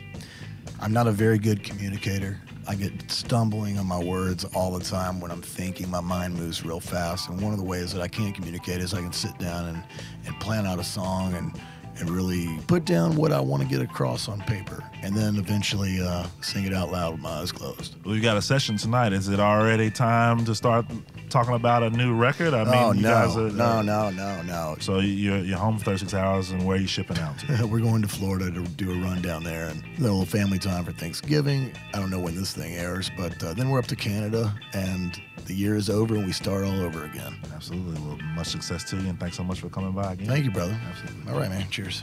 I'm 0.80 0.92
not 0.92 1.06
a 1.06 1.12
very 1.12 1.38
good 1.38 1.62
communicator. 1.62 2.40
I 2.66 2.74
get 2.76 3.10
stumbling 3.10 3.78
on 3.78 3.86
my 3.86 3.98
words 3.98 4.44
all 4.54 4.76
the 4.76 4.84
time 4.84 5.20
when 5.20 5.30
I'm 5.30 5.42
thinking. 5.42 5.90
My 5.90 6.00
mind 6.00 6.34
moves 6.34 6.64
real 6.64 6.80
fast. 6.80 7.28
And 7.28 7.40
one 7.40 7.52
of 7.52 7.58
the 7.58 7.64
ways 7.64 7.92
that 7.92 8.00
I 8.00 8.08
can 8.08 8.32
communicate 8.32 8.80
is 8.80 8.94
I 8.94 9.00
can 9.00 9.12
sit 9.12 9.36
down 9.38 9.66
and, 9.66 9.82
and 10.26 10.40
plan 10.40 10.66
out 10.66 10.78
a 10.78 10.84
song 10.84 11.34
and, 11.34 11.52
and 11.98 12.10
really 12.10 12.58
put 12.66 12.84
down 12.84 13.16
what 13.16 13.32
I 13.32 13.40
want 13.40 13.62
to 13.62 13.68
get 13.68 13.80
across 13.80 14.28
on 14.28 14.40
paper. 14.42 14.82
And 15.02 15.16
then 15.16 15.36
eventually 15.36 16.00
uh, 16.00 16.26
sing 16.40 16.64
it 16.64 16.72
out 16.72 16.92
loud 16.92 17.12
with 17.12 17.20
my 17.20 17.30
eyes 17.40 17.52
closed. 17.52 17.96
We've 18.04 18.22
got 18.22 18.36
a 18.36 18.42
session 18.42 18.76
tonight. 18.76 19.12
Is 19.12 19.28
it 19.28 19.40
already 19.40 19.90
time 19.90 20.44
to 20.44 20.54
start 20.54 20.86
talking 21.28 21.54
about 21.54 21.82
a 21.82 21.90
new 21.90 22.14
record? 22.14 22.54
I 22.54 22.64
mean, 22.64 22.74
oh, 22.74 22.92
you 22.92 23.02
no. 23.02 23.10
guys 23.10 23.36
are, 23.36 23.50
no, 23.50 23.82
no, 23.82 24.10
no, 24.10 24.42
no. 24.42 24.76
So 24.80 25.00
you're 25.00 25.38
you're 25.38 25.58
home 25.58 25.78
for 25.78 25.84
36 25.86 26.14
hours, 26.14 26.50
and 26.50 26.64
where 26.64 26.76
are 26.76 26.80
you 26.80 26.86
shipping 26.86 27.18
out 27.18 27.38
to? 27.40 27.66
We're 27.72 27.80
going 27.80 28.02
to 28.02 28.08
Florida 28.08 28.50
to 28.50 28.60
do 28.62 28.92
a 28.92 29.04
run 29.04 29.22
down 29.22 29.42
there 29.42 29.68
and 29.68 29.82
a 29.98 30.00
little 30.00 30.24
family 30.24 30.58
time 30.58 30.84
for 30.84 30.92
Thanksgiving. 30.92 31.72
I 31.94 31.98
don't 31.98 32.10
know 32.10 32.20
when 32.20 32.36
this 32.36 32.54
thing 32.54 32.74
airs, 32.74 33.10
but 33.16 33.42
uh, 33.42 33.54
then 33.54 33.70
we're 33.70 33.78
up 33.78 33.86
to 33.86 33.96
Canada 33.96 34.54
and 34.72 35.20
the 35.46 35.54
year 35.54 35.76
is 35.76 35.90
over 35.90 36.14
and 36.16 36.24
we 36.26 36.32
start 36.32 36.64
all 36.64 36.80
over 36.80 37.04
again. 37.04 37.36
Absolutely. 37.54 38.00
Well, 38.06 38.18
much 38.34 38.48
success 38.48 38.84
to 38.90 38.96
you, 38.96 39.08
and 39.08 39.18
thanks 39.18 39.36
so 39.36 39.44
much 39.44 39.60
for 39.60 39.68
coming 39.68 39.92
by 39.92 40.12
again. 40.12 40.26
Thank 40.26 40.44
you, 40.44 40.50
brother. 40.50 40.78
Absolutely. 40.88 41.32
All 41.32 41.38
right, 41.38 41.50
man. 41.50 41.68
Cheers. 41.70 42.02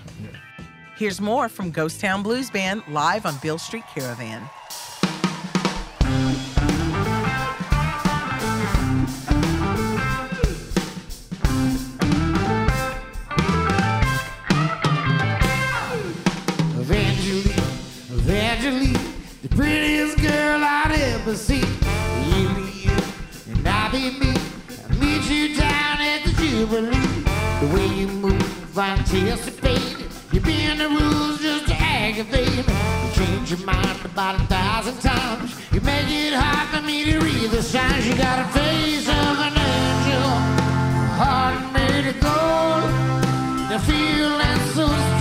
Here's 0.97 1.21
more 1.21 1.47
from 1.47 1.71
Ghost 1.71 2.01
Town 2.01 2.23
Blues 2.23 2.49
Band 2.49 2.83
live 2.89 3.25
on 3.25 3.37
Beale 3.41 3.57
Street 3.57 3.85
Caravan. 3.93 4.41
Anticipated. 28.81 30.09
You 30.31 30.41
bend 30.41 30.79
the 30.79 30.89
rules 30.89 31.41
just 31.41 31.67
to 31.67 31.75
aggravate 31.75 32.67
me. 32.67 32.73
You 33.05 33.11
change 33.13 33.51
your 33.51 33.65
mind 33.65 33.99
about 34.05 34.39
a 34.39 34.43
thousand 34.45 34.99
times. 35.01 35.55
You 35.71 35.81
make 35.81 36.09
it 36.09 36.33
hard 36.33 36.69
for 36.69 36.81
me 36.85 37.03
to 37.11 37.19
read 37.19 37.51
the 37.51 37.61
signs. 37.61 38.07
You 38.07 38.15
got 38.15 38.39
a 38.45 38.47
face 38.57 39.07
of 39.07 39.35
an 39.47 39.55
angel, 39.57 40.29
heart 41.19 41.73
made 41.73 42.07
of 42.09 42.19
gold. 42.21 42.89
The 43.71 43.79
feeling's 43.79 44.73
so 44.73 44.87
strange 44.87 45.18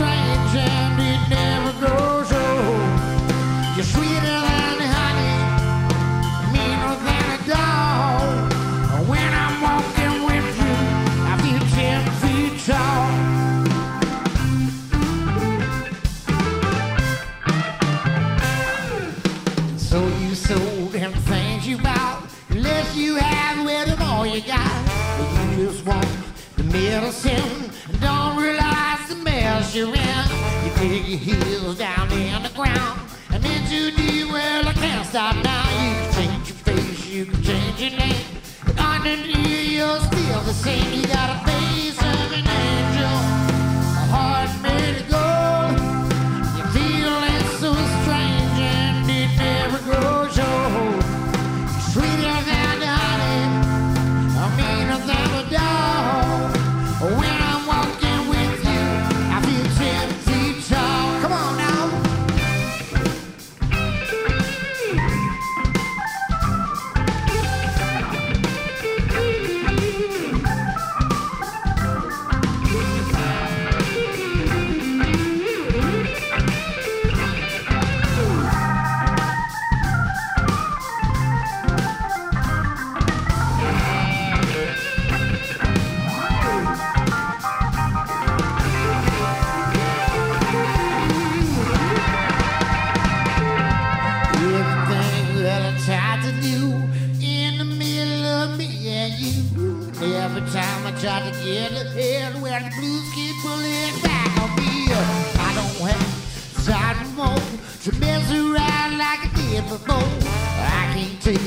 feet. 111.36 111.40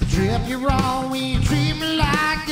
The 0.00 0.06
trip 0.06 0.40
you're 0.48 0.70
on 0.70 1.10
when 1.10 1.22
you 1.22 1.40
treat 1.42 1.74
me 1.78 1.96
like 1.96 2.47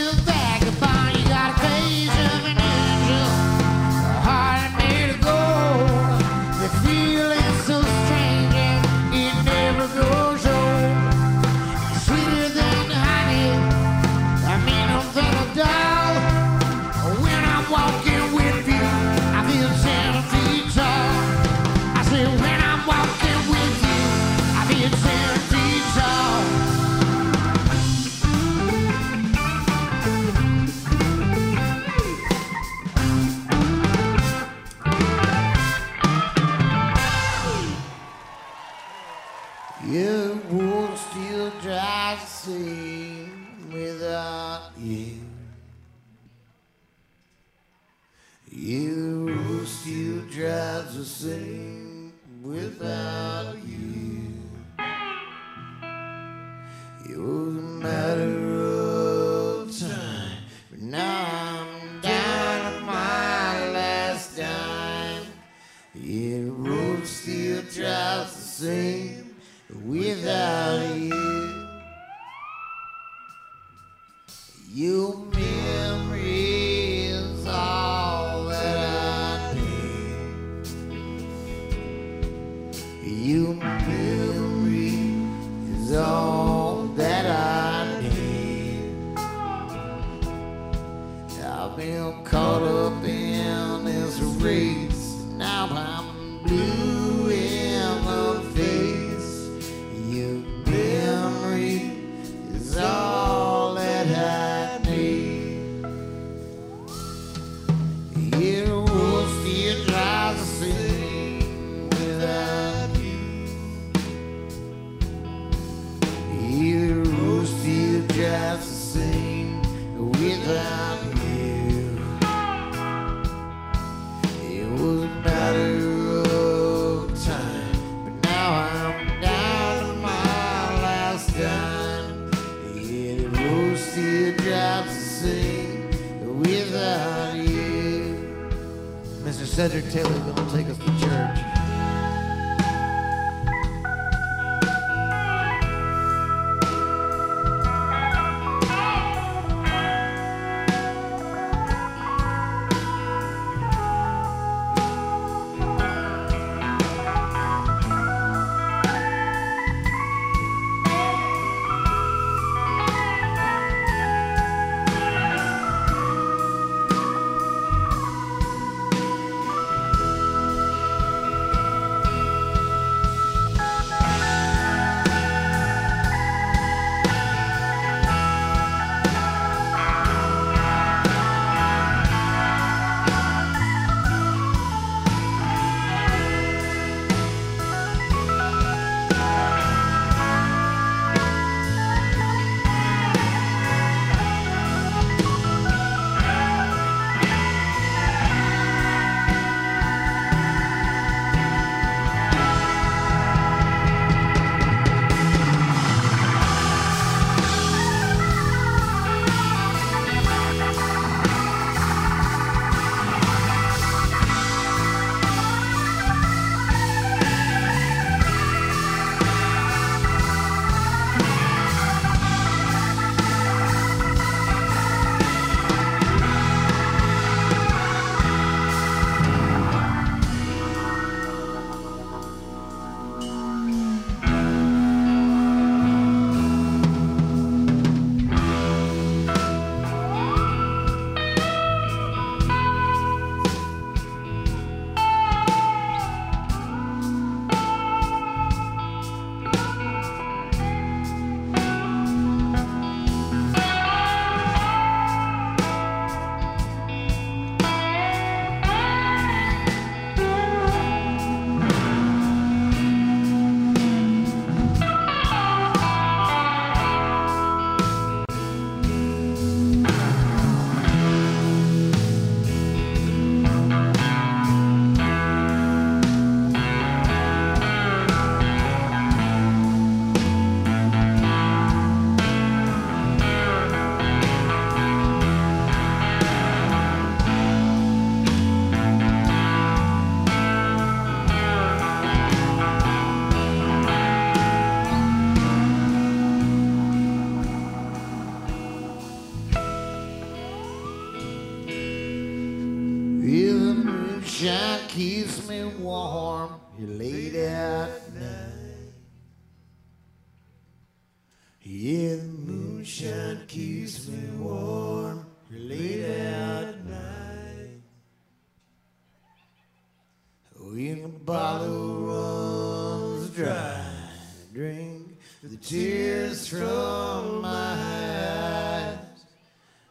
drink 324.97 325.19
the 325.43 325.57
tears 325.57 326.47
from 326.47 327.43
my 327.43 327.49
eyes. 327.49 328.99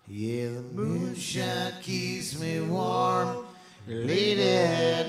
Yeah, 0.07 0.45
the 0.45 0.61
moonshine 0.73 1.73
keeps 1.81 2.39
me 2.39 2.61
warm 2.61 3.45
late 3.87 4.39
at 4.39 5.04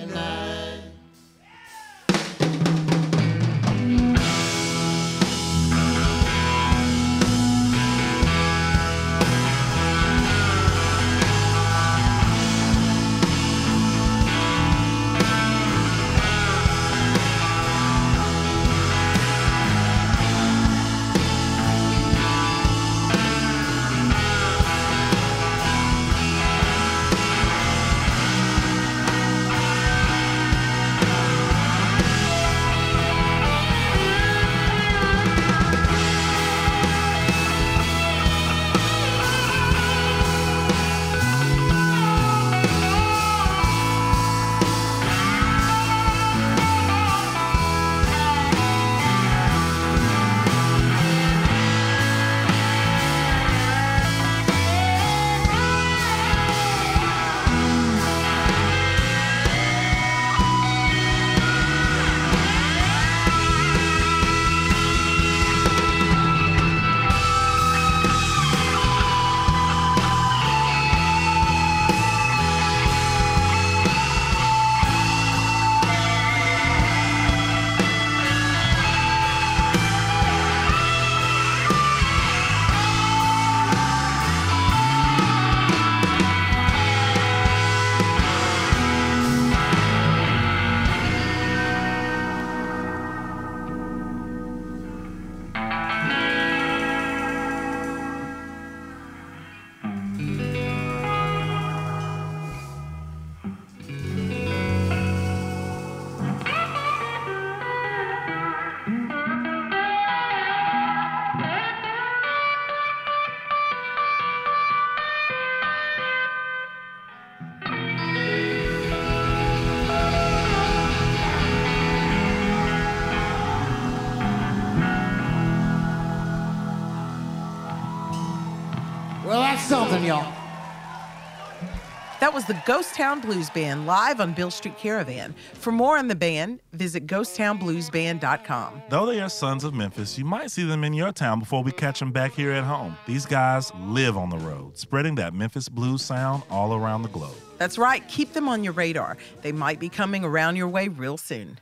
was 132.37 132.45
the 132.45 132.63
Ghost 132.67 132.95
Town 132.95 133.19
Blues 133.23 133.49
Band 133.49 133.87
live 133.87 134.21
on 134.21 134.35
Beale 134.35 134.51
Street 134.51 134.77
Caravan. 134.77 135.35
For 135.55 135.73
more 135.73 135.97
on 135.97 136.07
the 136.07 136.15
band, 136.15 136.61
visit 136.75 137.07
ghosttownbluesband.com. 137.07 138.83
Though 138.91 139.07
they 139.07 139.23
are 139.23 139.31
sons 139.31 139.65
of 139.65 139.73
Memphis, 139.73 140.19
you 140.19 140.27
might 140.27 140.51
see 140.51 140.65
them 140.65 140.85
in 140.85 140.93
your 140.93 141.13
town 141.13 141.41
before 141.41 141.63
we 141.63 141.73
catch 141.73 141.99
them 141.99 142.13
back 142.13 142.35
here 142.35 142.53
at 142.53 142.63
home. 142.63 142.95
These 143.07 143.25
guys 143.25 143.73
live 143.77 144.19
on 144.19 144.29
the 144.29 144.37
road, 144.37 144.77
spreading 144.77 145.15
that 145.15 145.33
Memphis 145.33 145.71
blues 145.71 146.03
sound 146.03 146.43
all 146.51 146.75
around 146.75 147.05
the 147.05 147.09
globe. 147.09 147.37
That's 147.57 147.79
right, 147.79 148.07
keep 148.07 148.35
them 148.35 148.51
on 148.51 148.63
your 148.63 148.75
radar. 148.75 149.17
They 149.41 149.53
might 149.53 149.81
be 149.81 149.89
coming 149.89 150.23
around 150.23 150.57
your 150.57 150.69
way 150.69 150.89
real 150.89 151.17
soon. 151.17 151.59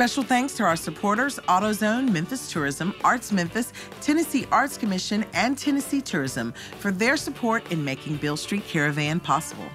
Special 0.00 0.22
thanks 0.22 0.54
to 0.54 0.62
our 0.62 0.76
supporters 0.76 1.38
AutoZone, 1.40 2.10
Memphis 2.10 2.50
Tourism, 2.50 2.94
Arts 3.04 3.32
Memphis, 3.32 3.74
Tennessee 4.00 4.46
Arts 4.50 4.78
Commission, 4.78 5.26
and 5.34 5.58
Tennessee 5.58 6.00
Tourism 6.00 6.54
for 6.78 6.90
their 6.90 7.18
support 7.18 7.70
in 7.70 7.84
making 7.84 8.16
Beale 8.16 8.38
Street 8.38 8.64
Caravan 8.66 9.20
possible. 9.20 9.66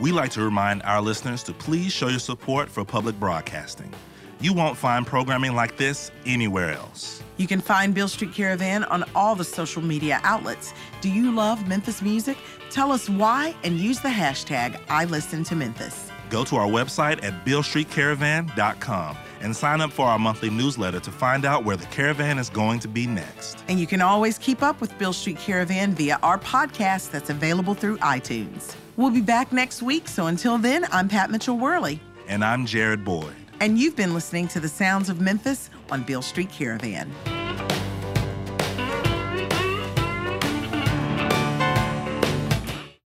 We 0.00 0.12
like 0.12 0.30
to 0.32 0.40
remind 0.40 0.84
our 0.84 1.00
listeners 1.00 1.42
to 1.42 1.52
please 1.52 1.92
show 1.92 2.06
your 2.06 2.20
support 2.20 2.68
for 2.68 2.84
public 2.84 3.18
broadcasting. 3.18 3.92
You 4.40 4.52
won't 4.52 4.76
find 4.76 5.04
programming 5.04 5.56
like 5.56 5.76
this 5.76 6.12
anywhere 6.24 6.70
else. 6.70 7.20
You 7.36 7.48
can 7.48 7.60
find 7.60 7.92
Beale 7.92 8.06
Street 8.06 8.32
Caravan 8.32 8.84
on 8.84 9.02
all 9.16 9.34
the 9.34 9.42
social 9.42 9.82
media 9.82 10.20
outlets. 10.22 10.74
Do 11.00 11.10
you 11.10 11.32
love 11.32 11.66
Memphis 11.66 12.00
music? 12.00 12.38
Tell 12.70 12.92
us 12.92 13.10
why 13.10 13.56
and 13.64 13.80
use 13.80 13.98
the 13.98 14.10
hashtag 14.10 14.80
I 14.88 15.06
listen 15.06 15.42
to 15.42 15.56
Memphis. 15.56 16.08
Go 16.30 16.44
to 16.44 16.54
our 16.54 16.68
website 16.68 17.24
at 17.24 17.44
bealestreetcaravan.com 17.44 19.16
and 19.42 19.54
sign 19.54 19.80
up 19.80 19.92
for 19.92 20.06
our 20.06 20.18
monthly 20.18 20.48
newsletter 20.48 21.00
to 21.00 21.10
find 21.10 21.44
out 21.44 21.64
where 21.64 21.76
the 21.76 21.86
caravan 21.86 22.38
is 22.38 22.48
going 22.48 22.78
to 22.80 22.88
be 22.88 23.06
next. 23.06 23.62
And 23.68 23.78
you 23.78 23.86
can 23.86 24.00
always 24.00 24.38
keep 24.38 24.62
up 24.62 24.80
with 24.80 24.96
Beale 24.98 25.12
Street 25.12 25.36
Caravan 25.36 25.94
via 25.94 26.18
our 26.22 26.38
podcast 26.38 27.10
that's 27.10 27.28
available 27.28 27.74
through 27.74 27.98
iTunes. 27.98 28.74
We'll 28.96 29.10
be 29.10 29.20
back 29.20 29.52
next 29.52 29.82
week, 29.82 30.08
so 30.08 30.26
until 30.26 30.58
then, 30.58 30.86
I'm 30.92 31.08
Pat 31.08 31.30
Mitchell 31.30 31.58
Worley. 31.58 32.00
And 32.28 32.44
I'm 32.44 32.64
Jared 32.64 33.04
Boyd. 33.04 33.34
And 33.60 33.78
you've 33.78 33.96
been 33.96 34.14
listening 34.14 34.48
to 34.48 34.60
the 34.60 34.68
sounds 34.68 35.08
of 35.08 35.20
Memphis 35.20 35.70
on 35.90 36.02
Beale 36.02 36.22
Street 36.22 36.50
Caravan. 36.50 37.12